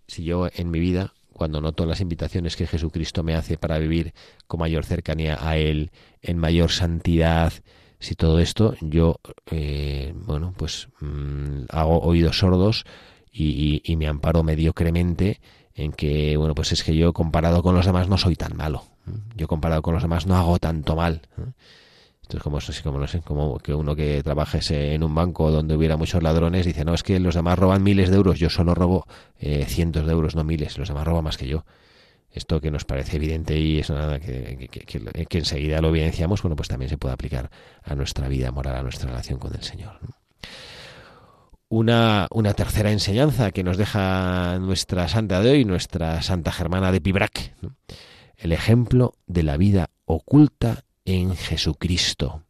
[0.07, 4.13] Si yo en mi vida, cuando noto las invitaciones que Jesucristo me hace para vivir
[4.47, 7.53] con mayor cercanía a Él, en mayor santidad,
[7.99, 9.19] si todo esto yo,
[9.51, 12.85] eh, bueno, pues mm, hago oídos sordos
[13.31, 15.39] y, y me amparo mediocremente
[15.73, 18.83] en que, bueno, pues es que yo comparado con los demás no soy tan malo.
[19.35, 21.21] Yo comparado con los demás no hago tanto mal.
[22.29, 25.75] Esto es como, así como, sé, como que uno que trabajese en un banco donde
[25.75, 28.75] hubiera muchos ladrones dice, no, es que los demás roban miles de euros, yo solo
[28.75, 29.07] robo
[29.39, 31.65] eh, cientos de euros, no miles, los demás roban más que yo.
[32.29, 36.67] Esto que nos parece evidente y es nada que, que, enseguida lo evidenciamos, bueno, pues
[36.67, 37.49] también se puede aplicar
[37.83, 39.99] a nuestra vida moral, a nuestra relación con el Señor.
[41.67, 47.01] Una, una, tercera enseñanza que nos deja nuestra santa de hoy, nuestra santa germana de
[47.01, 47.55] Pibrac
[48.39, 52.43] el ejemplo de la vida oculta en Jesucristo.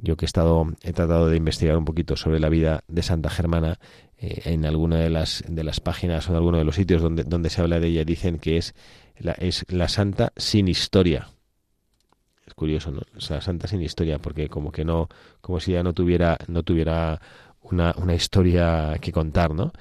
[0.00, 3.30] Yo que he estado, he tratado de investigar un poquito sobre la vida de Santa
[3.30, 3.78] Germana,
[4.18, 7.24] eh, en alguna de las, de las páginas o en alguno de los sitios donde,
[7.24, 8.74] donde se habla de ella, dicen que es
[9.18, 11.28] la, es la santa sin historia.
[12.46, 13.02] Es curioso, ¿no?
[13.28, 15.08] la santa sin historia, porque como que no,
[15.40, 17.20] como si ya no tuviera, no tuviera
[17.60, 19.72] una, una historia que contar, ¿no?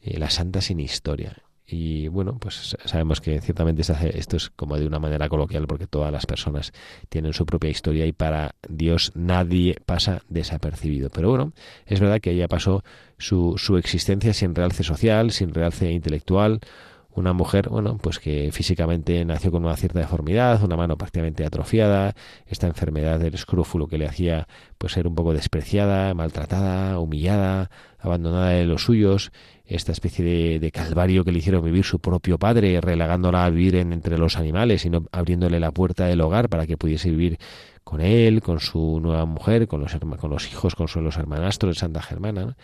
[0.00, 1.36] Eh, la santa sin historia.
[1.72, 6.12] Y bueno, pues sabemos que ciertamente esto es como de una manera coloquial porque todas
[6.12, 6.70] las personas
[7.08, 11.08] tienen su propia historia y para Dios nadie pasa desapercibido.
[11.08, 11.54] Pero bueno,
[11.86, 12.84] es verdad que ella pasó
[13.16, 16.60] su, su existencia sin realce social, sin realce intelectual,
[17.14, 22.14] una mujer, bueno, pues que físicamente nació con una cierta deformidad, una mano prácticamente atrofiada,
[22.46, 24.46] esta enfermedad del escrúfulo que le hacía
[24.78, 29.30] pues ser un poco despreciada, maltratada, humillada, abandonada de los suyos,
[29.74, 33.92] esta especie de, calvario que le hicieron vivir su propio padre, relegándola a vivir en,
[33.92, 37.38] entre los animales y no abriéndole la puerta del hogar para que pudiese vivir
[37.84, 41.80] con él, con su nueva mujer, con los, con los hijos, con los hermanastros de
[41.80, 42.56] Santa Germana.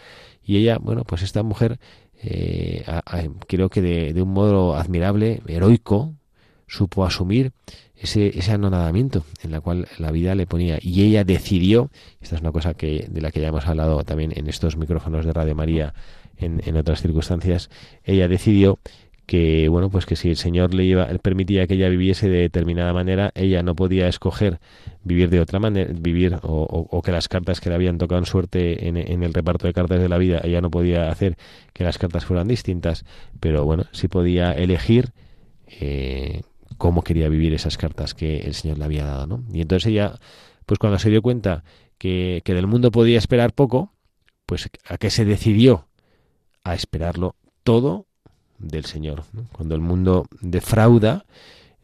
[0.45, 1.79] Y ella, bueno, pues esta mujer,
[2.23, 2.85] eh,
[3.47, 6.15] creo que de, de, un modo admirable, heroico,
[6.67, 7.53] supo asumir
[7.97, 10.79] ese, ese anonadamiento en la cual la vida le ponía.
[10.81, 11.91] Y ella decidió,
[12.21, 15.25] esta es una cosa que, de la que ya hemos hablado también en estos micrófonos
[15.25, 15.95] de Radio María
[16.39, 17.71] en, en otras circunstancias,
[18.05, 18.79] ella decidió
[19.29, 22.95] que bueno pues que si el Señor le iba, permitía que ella viviese de determinada
[22.95, 24.59] manera, ella no podía escoger
[25.05, 28.25] vivir de otra manera, vivir o, o, que las cartas que le habían tocado en
[28.25, 31.37] suerte en, en, el reparto de cartas de la vida, ella no podía hacer
[31.75, 33.05] que las cartas fueran distintas,
[33.39, 35.13] pero bueno, sí podía elegir
[35.67, 36.41] eh,
[36.79, 39.45] cómo quería vivir esas cartas que el Señor le había dado, ¿no?
[39.53, 40.15] Y entonces ella
[40.65, 41.65] pues cuando se dio cuenta
[41.99, 43.93] que, que del mundo podía esperar poco,
[44.47, 45.88] pues a que se decidió
[46.65, 48.07] a esperarlo todo
[48.59, 49.25] del Señor.
[49.53, 51.25] Cuando el mundo defrauda,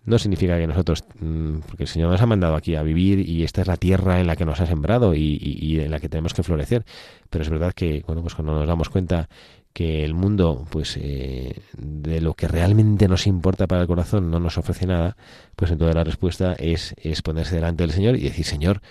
[0.05, 3.43] no significa que nosotros, mm, porque el Señor nos ha mandado aquí a vivir y
[3.43, 6.35] esta es la tierra en la que nos ha sembrado y, en la que tenemos
[6.35, 6.85] que florecer.
[7.31, 9.29] Pero es verdad que, bueno, pues cuando nos damos cuenta
[9.73, 14.39] que el mundo, pues eh, de lo que realmente nos importa para el corazón no
[14.39, 15.17] nos ofrece nada,
[15.57, 18.83] pues entonces la respuesta es, es ponerse delante del Señor y decir, Señor,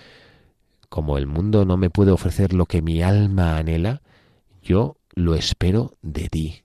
[0.90, 4.02] como el mundo no me puede ofrecer lo que mi alma anhela,
[4.62, 6.64] yo lo espero de ti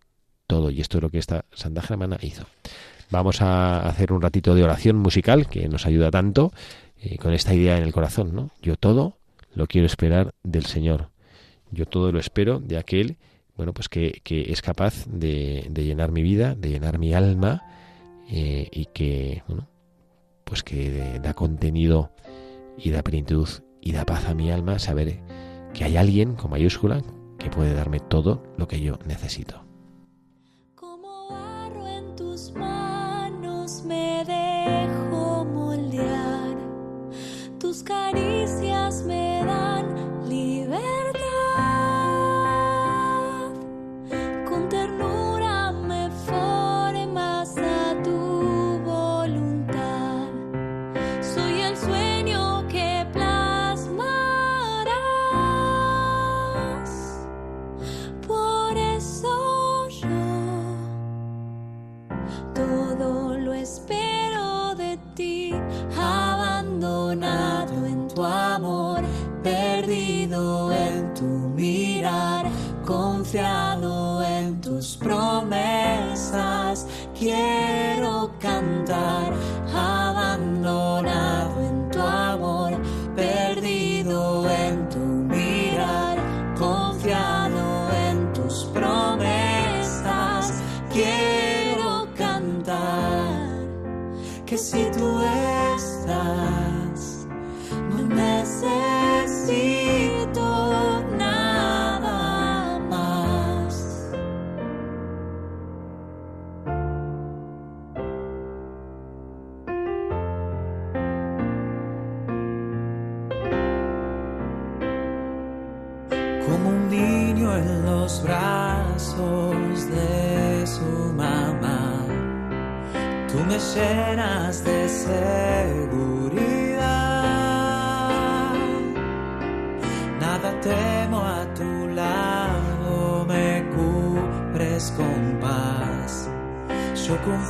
[0.49, 0.71] todo.
[0.71, 2.43] Y esto es lo que esta Santa Germana hizo.
[3.11, 6.51] Vamos a hacer un ratito de oración musical que nos ayuda tanto
[6.99, 8.51] eh, con esta idea en el corazón, ¿no?
[8.61, 9.17] Yo todo
[9.53, 11.09] lo quiero esperar del Señor.
[11.71, 13.17] Yo todo lo espero de aquel,
[13.55, 17.63] bueno, pues que, es capaz de, llenar mi vida, de llenar mi alma
[18.29, 19.67] eh, y que, bueno,
[20.43, 22.11] pues que da contenido
[22.77, 23.47] y da plenitud
[23.81, 25.19] y da paz a mi alma saber
[25.73, 27.03] que hay alguien con mayúscula
[27.39, 29.68] que puede darme todo lo que yo necesito.
[73.35, 76.87] En tus promesas.
[77.17, 79.33] Quiero cantar,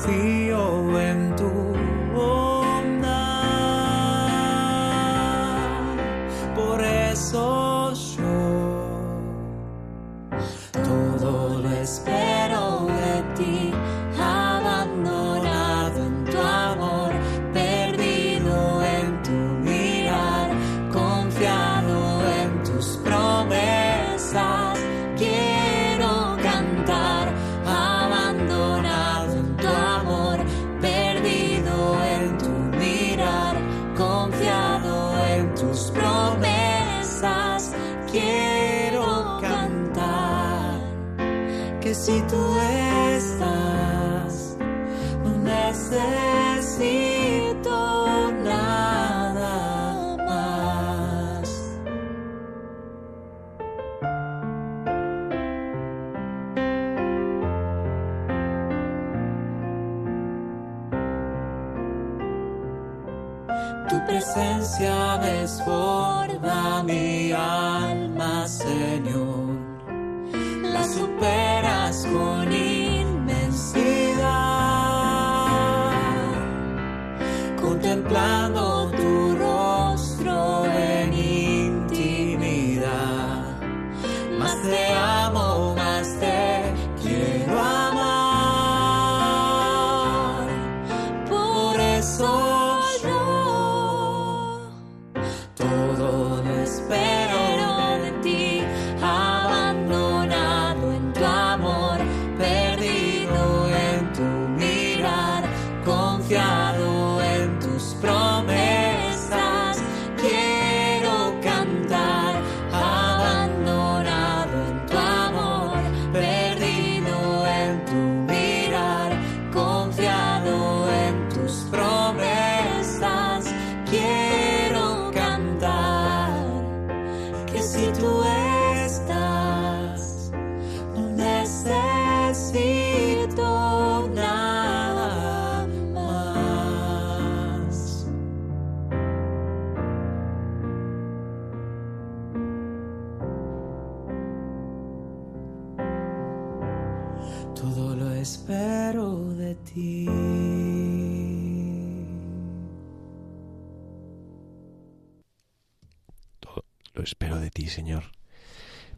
[0.10, 0.39] Yo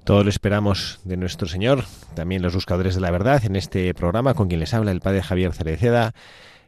[0.03, 1.85] Todo lo esperamos de nuestro Señor,
[2.15, 5.21] también los buscadores de la verdad, en este programa con quien les habla el Padre
[5.21, 6.13] Javier Cereceda.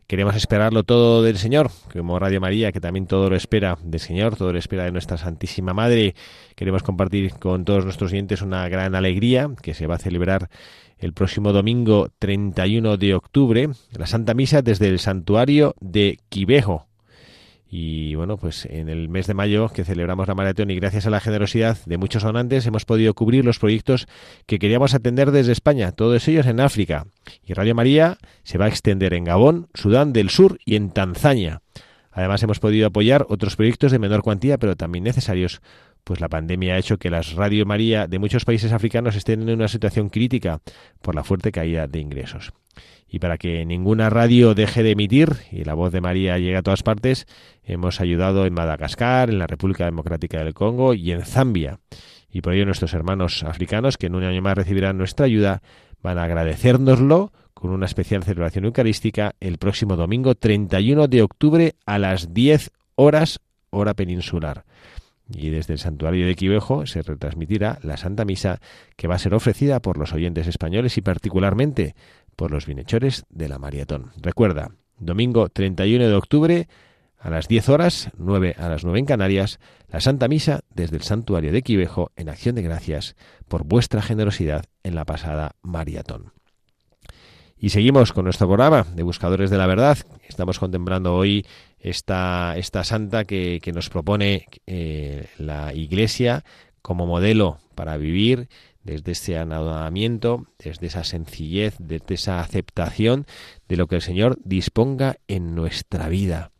[0.06, 4.36] Queremos esperarlo todo del Señor, como Radio María, que también todo lo espera del Señor,
[4.36, 6.14] todo lo espera de nuestra Santísima Madre.
[6.56, 10.50] Queremos compartir con todos nuestros oyentes una gran alegría que se va a celebrar
[11.00, 16.88] el próximo domingo 31 de octubre, la Santa Misa desde el santuario de Quivejo,
[17.76, 21.10] y bueno, pues en el mes de mayo que celebramos la maratón y gracias a
[21.10, 24.06] la generosidad de muchos donantes hemos podido cubrir los proyectos
[24.46, 27.08] que queríamos atender desde España, todos ellos en África.
[27.44, 31.64] Y Radio María se va a extender en Gabón, Sudán del Sur y en Tanzania.
[32.12, 35.64] Además hemos podido apoyar otros proyectos de menor cuantía, pero también necesarios,
[36.04, 39.56] pues la pandemia ha hecho que las Radio María de muchos países africanos estén en
[39.56, 40.60] una situación crítica
[41.02, 42.54] por la fuerte caída de ingresos.
[43.08, 46.64] Y para que ninguna radio deje de emitir y la voz de María llegue a
[46.64, 47.28] todas partes,
[47.64, 51.80] hemos ayudado en Madagascar, en la República Democrática del Congo y en Zambia.
[52.32, 55.62] Y por ello nuestros hermanos africanos, que en un año más recibirán nuestra ayuda,
[56.02, 62.00] van a agradecérnoslo con una especial celebración eucarística el próximo domingo 31 de octubre a
[62.00, 64.66] las 10 horas hora peninsular.
[65.30, 68.60] Y desde el santuario de Quivejo se retransmitirá la Santa Misa
[68.98, 71.96] que va a ser ofrecida por los oyentes españoles y particularmente
[72.36, 74.12] por los bienhechores de la maratón.
[74.22, 76.68] Recuerda, domingo 31 de octubre
[77.20, 79.60] a las 10 horas, 9 a las 9 en Canarias,
[79.90, 83.16] la Santa Misa desde el santuario de Quivejo en acción de gracias
[83.48, 86.34] por vuestra generosidad en la pasada maratón.
[87.58, 89.98] Y seguimos con nuestro programa de Buscadores de la Verdad.
[90.28, 91.46] Estamos contemplando hoy
[91.80, 96.44] esta, esta santa que, que nos propone eh, la Iglesia
[96.82, 98.50] como modelo para vivir
[98.84, 103.26] desde ese anodamiento, desde esa sencillez, desde esa aceptación
[103.68, 106.52] de lo que el Señor disponga en nuestra vida.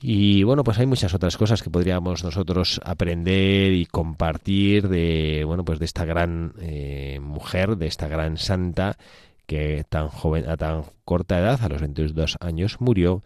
[0.00, 5.64] Y bueno, pues hay muchas otras cosas que podríamos nosotros aprender y compartir de bueno,
[5.64, 8.98] pues de esta gran eh, mujer, de esta gran santa
[9.46, 13.22] que tan joven, a tan corta edad, a los 22 años, murió,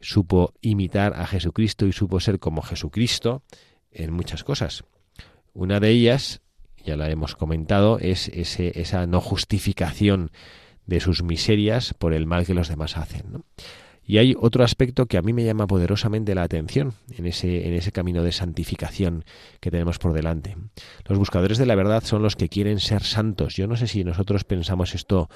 [0.00, 3.42] supo imitar a Jesucristo y supo ser como Jesucristo
[3.90, 4.84] en muchas cosas.
[5.54, 6.40] Una de ellas
[6.84, 10.30] ya la hemos comentado, es ese, esa no justificación
[10.86, 13.44] de sus miserias por el mal que los demás hacen.
[14.04, 17.74] Y hay otro aspecto que a mí me llama poderosamente la atención en ese, en
[17.74, 19.24] ese camino de santificación
[19.60, 20.56] que tenemos por delante.
[21.06, 23.54] Los buscadores de la verdad son los que quieren ser santos.
[23.54, 25.30] Yo no sé si nosotros pensamos esto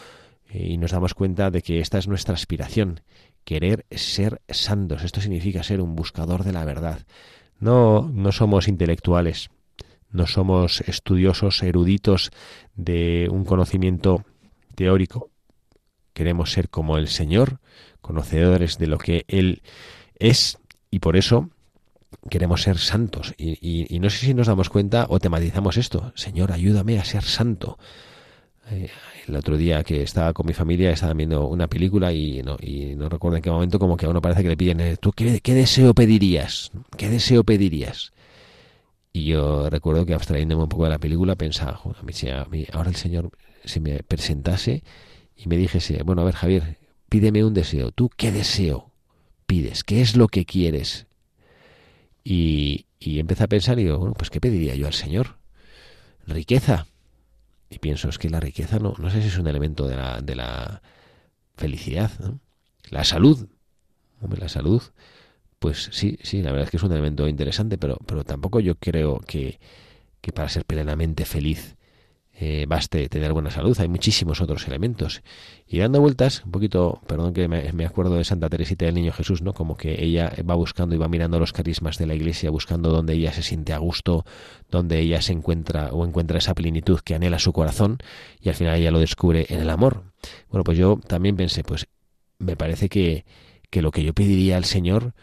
[0.51, 3.03] eh, y nos damos cuenta de que esta es nuestra aspiración,
[3.45, 5.05] querer ser santos.
[5.05, 7.07] Esto significa ser un buscador de la verdad.
[7.61, 9.51] No, no somos intelectuales,
[10.11, 12.31] no somos estudiosos, eruditos
[12.75, 14.25] de un conocimiento
[14.75, 15.31] teórico.
[16.13, 17.61] Queremos ser como el Señor,
[18.01, 19.63] conocedores de lo que Él
[20.19, 20.59] es
[20.91, 21.51] y por eso
[22.31, 23.35] queremos ser santos.
[23.37, 26.13] Y, no sé si nos damos cuenta o tematizamos esto.
[26.15, 27.79] Señor, ayúdame a ser santo.
[28.71, 28.91] Eh,
[29.29, 32.95] el otro día que estaba con mi familia estaba viendo una película y no, y
[32.95, 35.13] no recuerdo en qué momento como que a uno parece que le piden, eh, ¿tú
[35.13, 36.71] qué, qué deseo pedirías?
[36.97, 38.13] ¿Qué deseo pedirías?
[39.17, 43.31] Y yo recuerdo que abstrayéndome un poco de la película pensaba, ahora el Señor
[43.65, 44.85] se me presentase
[45.35, 46.77] y me dijese, bueno, a ver Javier,
[47.09, 47.93] pídeme un deseo.
[47.93, 48.93] ¿Tú qué deseo
[49.47, 49.85] pides?
[49.85, 51.07] ¿Qué es lo que quieres?
[52.25, 55.39] Y, y empecé a pensar y digo, bueno, pues ¿qué pediría yo al Señor?
[56.27, 56.87] Riqueza.
[57.71, 60.21] Y pienso, es que la riqueza no, no sé si es un elemento de la,
[60.21, 60.83] de la
[61.57, 62.11] felicidad.
[62.91, 63.49] La salud.
[64.21, 64.83] Hombre, la salud
[65.59, 68.77] pues sí, sí, la verdad es que es un elemento interesante, pero, pero tampoco yo
[68.77, 69.59] creo que,
[70.21, 71.77] que para ser plenamente feliz
[72.39, 73.75] eh, baste tener buena salud.
[73.81, 75.23] Hay muchísimos otros elementos.
[75.67, 79.41] Y dando vueltas, un poquito, perdón que me, acuerdo de Santa Teresita del Niño Jesús,
[79.41, 79.55] ¿no?
[79.55, 83.15] Como que ella va buscando y va mirando los carismas de la Iglesia, buscando donde
[83.15, 84.27] ella se siente a gusto,
[84.71, 87.99] donde ella se encuentra o encuentra esa plenitud que anhela su corazón,
[88.41, 90.13] y al final ella lo descubre en el amor.
[90.51, 91.87] Bueno, pues yo también pensé, pues
[92.39, 93.25] me parece que,
[93.71, 95.15] que lo que yo pediría al Señor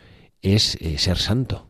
[0.44, 1.70] es eh, ser santo.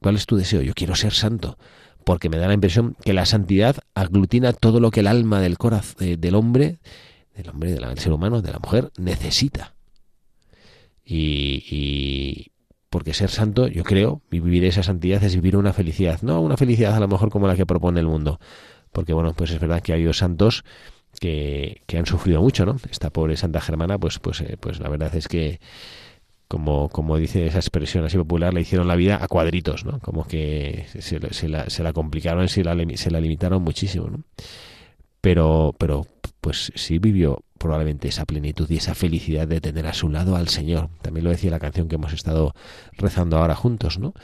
[0.00, 0.62] ¿Cuál es tu deseo?
[0.62, 1.58] Yo quiero ser santo,
[2.04, 5.58] porque me da la impresión que la santidad aglutina todo lo que el alma del
[5.58, 6.78] corazón del hombre,
[7.34, 9.74] del hombre, del ser humano, de la mujer necesita.
[11.04, 12.52] Y, y,
[12.88, 16.94] porque ser santo, yo creo, vivir esa santidad es vivir una felicidad, no una felicidad
[16.94, 18.40] a lo mejor como la que propone el mundo,
[18.92, 20.64] porque bueno, pues es verdad que ha habido santos
[21.20, 22.76] que, que han sufrido mucho, ¿no?
[22.90, 25.60] Esta pobre Santa Germana, pues, pues, eh, pues la verdad es que
[26.48, 29.98] como, como dice esa expresión así popular, le hicieron la vida a cuadritos, ¿no?
[30.00, 31.00] Como que se,
[31.32, 34.22] se, la, se la, complicaron, se la, se la limitaron muchísimo, ¿no?
[35.20, 36.06] Pero, pero
[36.40, 40.48] pues sí vivió probablemente esa plenitud y esa felicidad de tener a su lado al
[40.48, 40.90] Señor.
[41.02, 42.54] También lo decía la canción que hemos estado
[42.92, 44.14] rezando ahora juntos, ¿no?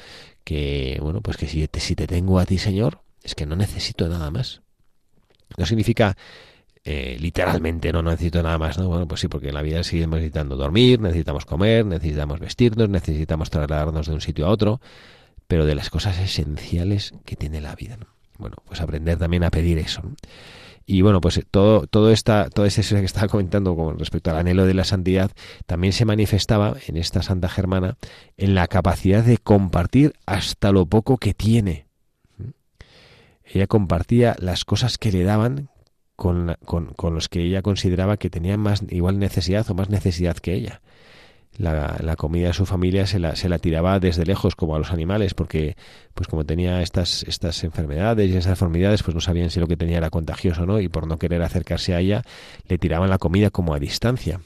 [0.44, 3.56] Que, bueno, pues que si te, si te tengo a ti, Señor, es que no
[3.56, 4.62] necesito nada más.
[5.56, 6.16] No significa
[6.84, 8.88] eh, literalmente no necesito nada más, ¿no?
[8.88, 13.50] Bueno, pues sí, porque en la vida seguimos necesitando dormir, necesitamos comer, necesitamos vestirnos, necesitamos
[13.50, 14.80] trasladarnos de un sitio a otro,
[15.46, 18.06] pero de las cosas esenciales que tiene la vida, ¿no?
[18.38, 20.02] Bueno, pues aprender también a pedir eso.
[20.84, 24.66] Y bueno, pues todo, todo esta, todo ese que estaba comentando con respecto al anhelo
[24.66, 25.30] de la santidad
[25.66, 27.96] también se manifestaba en esta Santa Germana
[28.36, 31.86] en la capacidad de compartir hasta lo poco que tiene.
[33.44, 35.68] Ella compartía las cosas que le daban
[36.22, 40.36] con, con, con los que ella consideraba que tenían más igual necesidad o más necesidad
[40.36, 40.80] que ella.
[41.58, 44.78] La, la, comida de su familia se la, se la tiraba desde lejos como a
[44.78, 45.76] los animales porque
[46.14, 49.76] pues como tenía estas estas enfermedades y esas deformidades pues no sabían si lo que
[49.76, 52.22] tenía era contagioso no y por no querer acercarse a ella
[52.68, 54.40] le tiraban la comida como a distancia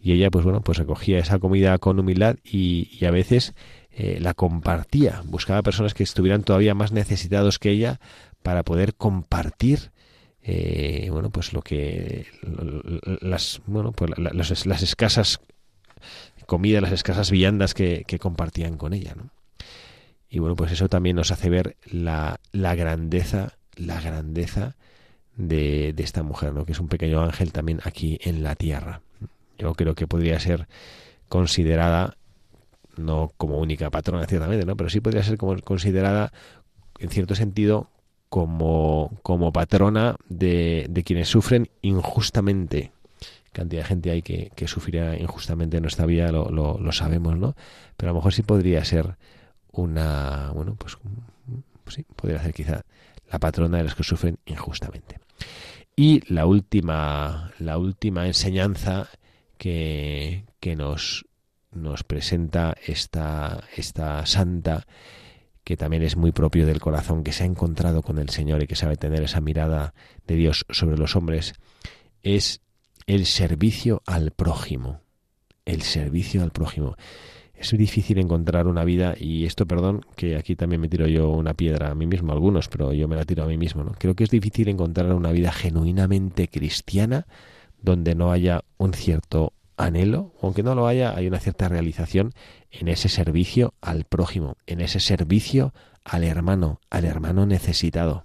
[0.00, 3.54] y ella pues bueno pues recogía esa comida con humildad y, y a veces
[3.92, 5.22] eh, la compartía.
[5.24, 8.00] Buscaba personas que estuvieran todavía más necesitados que ella
[8.42, 9.90] para poder compartir
[10.42, 12.26] eh, bueno pues lo que
[13.20, 15.40] las bueno pues las, escasas
[16.50, 19.14] comida, las escasas viandas que, compartían con ella.
[19.16, 19.30] ¿no?
[20.28, 24.74] Y bueno, pues eso también nos hace ver la, la grandeza, la grandeza
[25.36, 26.64] de, de, esta mujer, ¿no?
[26.64, 29.00] que es un pequeño ángel también aquí en la tierra.
[29.58, 30.66] Yo creo que podría ser
[31.28, 32.16] considerada,
[32.96, 34.76] no como única patrona, ciertamente, ¿no?
[34.76, 36.32] pero sí podría ser como considerada,
[36.98, 37.90] en cierto sentido,
[38.30, 42.92] como, como patrona de, de quienes sufren injustamente
[43.52, 47.56] cantidad de gente hay que, que sufrirá injustamente en nuestra vida, lo, lo, sabemos, ¿no?
[47.96, 49.16] Pero a lo mejor sí podría ser
[49.72, 50.96] una, bueno, pues
[51.88, 52.82] sí, podría ser quizá
[53.30, 55.18] la patrona de los que sufren injustamente.
[55.96, 59.08] Y la última, la última enseñanza
[59.58, 61.26] que, que nos,
[61.72, 64.86] nos presenta esta, esta santa,
[65.70, 68.66] que también es muy propio del corazón, que se ha encontrado con el Señor y
[68.66, 69.94] que sabe tener esa mirada
[70.26, 71.54] de Dios sobre los hombres,
[72.24, 72.60] es
[73.06, 75.00] el servicio al prójimo.
[75.64, 76.96] El servicio al prójimo.
[77.54, 81.54] Es difícil encontrar una vida, y esto, perdón, que aquí también me tiro yo una
[81.54, 83.92] piedra a mí mismo, algunos, pero yo me la tiro a mí mismo, ¿no?
[83.96, 87.28] Creo que es difícil encontrar una vida genuinamente cristiana
[87.80, 92.32] donde no haya un cierto anhelo, aunque no lo haya, hay una cierta realización
[92.70, 95.72] en ese servicio al prójimo, en ese servicio
[96.04, 98.24] al hermano, al hermano necesitado.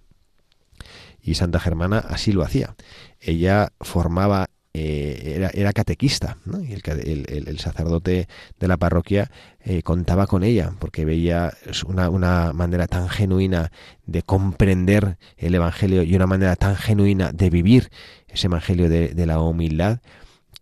[1.21, 2.75] Y Santa Germana así lo hacía.
[3.19, 4.47] Ella formaba
[4.77, 6.35] eh, era, era, catequista
[6.67, 8.27] y el, sacerdote
[8.59, 9.31] de la parroquia
[9.63, 11.53] eh, contaba con ella porque veía
[11.87, 13.71] una, una, manera tan genuina
[14.05, 17.89] de comprender el Evangelio y una manera tan genuina de vivir
[18.27, 20.01] ese Evangelio de, la humildad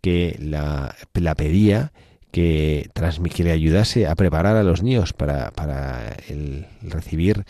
[0.03, 0.95] que la,
[1.37, 1.93] pedía
[2.31, 7.45] que, que le ayudase a preparar a los niños para, para el, recibir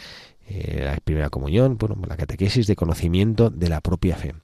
[0.47, 4.35] eh, la primera comunión, bueno, la catequesis de conocimiento de la propia fe.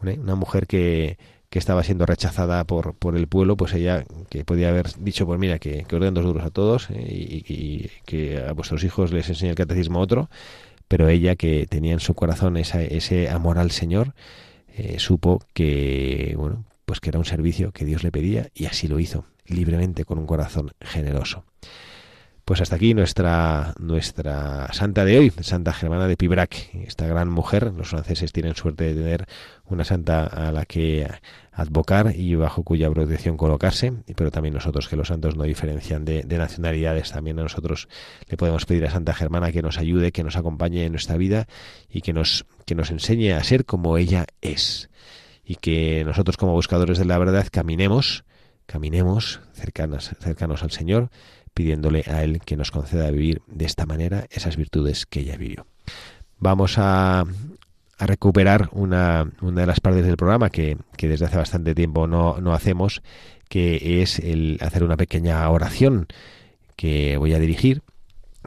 [0.00, 1.18] Una mujer que,
[1.50, 5.38] que estaba siendo rechazada por, por el pueblo, pues ella que podía haber dicho, pues
[5.38, 9.28] mira, que, que orden dos duros a todos eh, y, que a vuestros hijos les
[9.28, 10.30] enseñe el catecismo otro,
[10.88, 14.14] pero ella que tenía en su corazón ese amor al Señor,
[14.74, 18.86] eh, supo que, bueno, pues que era un servicio que Dios le pedía y así
[18.86, 21.46] lo hizo, libremente, con un corazón generoso.
[22.44, 27.72] Pues hasta aquí nuestra, nuestra santa de hoy, Santa Germana de Pibrac, esta gran mujer.
[27.74, 29.26] Los franceses tienen suerte de tener
[29.64, 31.08] una santa a la que
[31.50, 36.24] advocar y bajo cuya protección colocarse, pero también nosotros que los santos no diferencian de,
[36.24, 37.88] de, nacionalidades, también a nosotros
[38.28, 41.46] le podemos pedir a Santa Germana que nos ayude, que nos acompañe en nuestra vida
[41.88, 44.90] y que nos, que nos enseñe a ser como ella es.
[45.52, 48.24] Y que nosotros como buscadores de la verdad caminemos,
[48.64, 51.10] caminemos cercanos, cercanos al Señor,
[51.52, 55.66] pidiéndole a Él que nos conceda vivir de esta manera esas virtudes que ella vivió.
[56.38, 61.36] Vamos a, a recuperar una, una, de las partes del programa que, que desde hace
[61.36, 63.02] bastante tiempo no, no, hacemos,
[63.50, 66.06] que es el hacer una pequeña oración
[66.76, 67.82] que voy a dirigir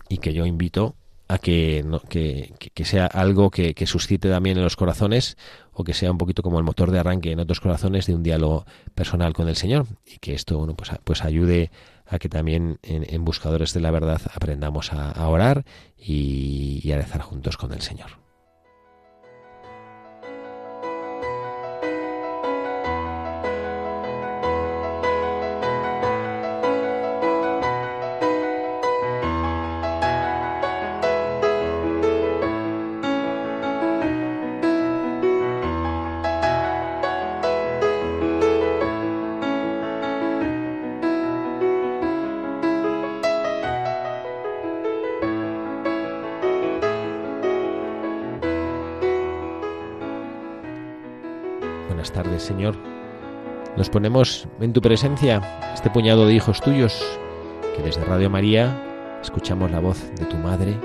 [0.09, 0.95] y que yo invito
[1.27, 5.37] a que, no, que, que, sea algo que, que, suscite también en los corazones
[5.73, 8.23] o que sea un poquito como el motor de arranque en otros corazones de un
[8.23, 11.71] diálogo personal con el Señor y que esto bueno, pues, pues ayude
[12.05, 15.65] a que también en, Buscadores de la Verdad aprendamos a, orar
[15.97, 18.24] y, y a rezar juntos con el Señor.
[53.77, 55.41] Nos ponemos en tu presencia,
[55.73, 57.03] este puñado de hijos tuyos,
[57.75, 60.77] que desde Radio María escuchamos la voz de tu Madre.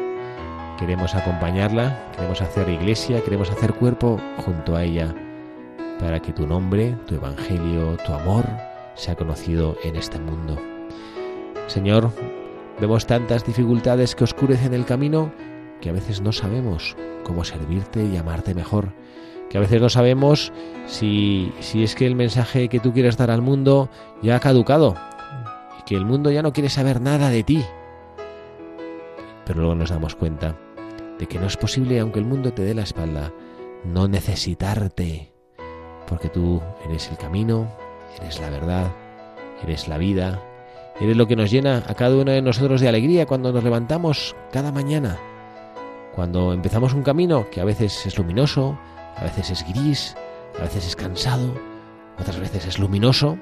[0.76, 5.14] Queremos acompañarla, queremos hacer iglesia, queremos hacer cuerpo junto a ella,
[6.00, 8.44] para que tu nombre, tu Evangelio, tu amor
[8.94, 10.58] sea conocido en este mundo.
[11.68, 12.10] Señor,
[12.80, 15.30] vemos tantas dificultades que oscurecen el camino
[15.80, 18.92] que a veces no sabemos cómo servirte y amarte mejor,
[19.50, 20.52] que a veces no sabemos
[20.86, 23.90] si, si es que el mensaje que tú quieres dar al mundo
[24.22, 24.94] ya ha caducado
[25.78, 27.62] y que el mundo ya no quiere saber nada de ti.
[29.44, 30.56] Pero luego nos damos cuenta
[31.18, 33.32] de que no es posible, aunque el mundo te dé la espalda,
[33.84, 35.32] no necesitarte,
[36.06, 37.68] porque tú eres el camino,
[38.20, 38.92] eres la verdad,
[39.64, 40.40] eres la vida,
[41.00, 44.36] eres lo que nos llena a cada uno de nosotros de alegría cuando nos levantamos
[44.52, 45.18] cada mañana
[46.14, 48.78] cuando empezamos un camino que a veces es luminoso,
[49.20, 50.16] a veces es gris,
[50.58, 51.54] a veces es cansado,
[52.18, 53.38] otras veces es luminoso,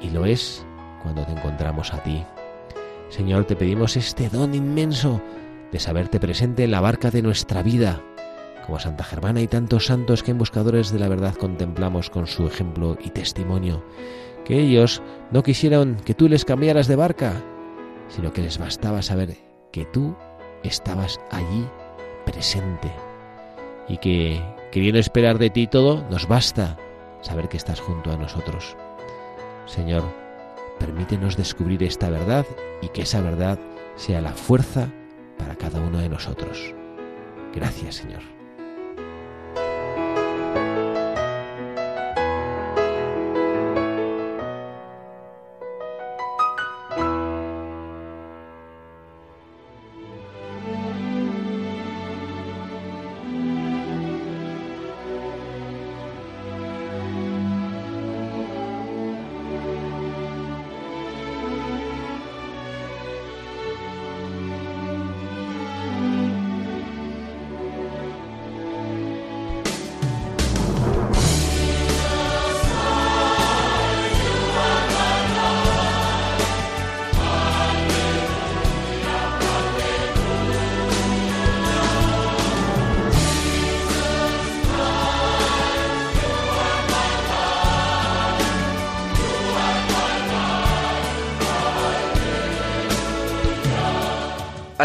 [0.00, 0.64] y lo es
[1.02, 2.24] cuando te encontramos a ti.
[3.08, 5.20] Señor, te pedimos este don inmenso
[5.72, 8.00] de saberte presente en la barca de nuestra vida,
[8.66, 12.46] como Santa Germana y tantos santos que en buscadores de la verdad contemplamos con su
[12.46, 13.84] ejemplo y testimonio,
[14.44, 17.32] que ellos no quisieron que tú les cambiaras de barca,
[18.08, 19.36] sino que les bastaba saber
[19.72, 20.14] que tú
[20.62, 21.66] estabas allí
[22.24, 22.92] presente
[23.88, 26.76] y que, queriendo esperar de ti todo, nos basta
[27.22, 28.76] saber que estás junto a nosotros.
[29.66, 30.04] Señor,
[30.78, 32.46] permítenos descubrir esta verdad
[32.82, 33.58] y que esa verdad
[33.96, 34.88] sea la fuerza
[35.38, 36.74] para cada uno de nosotros.
[37.54, 38.39] Gracias, Señor.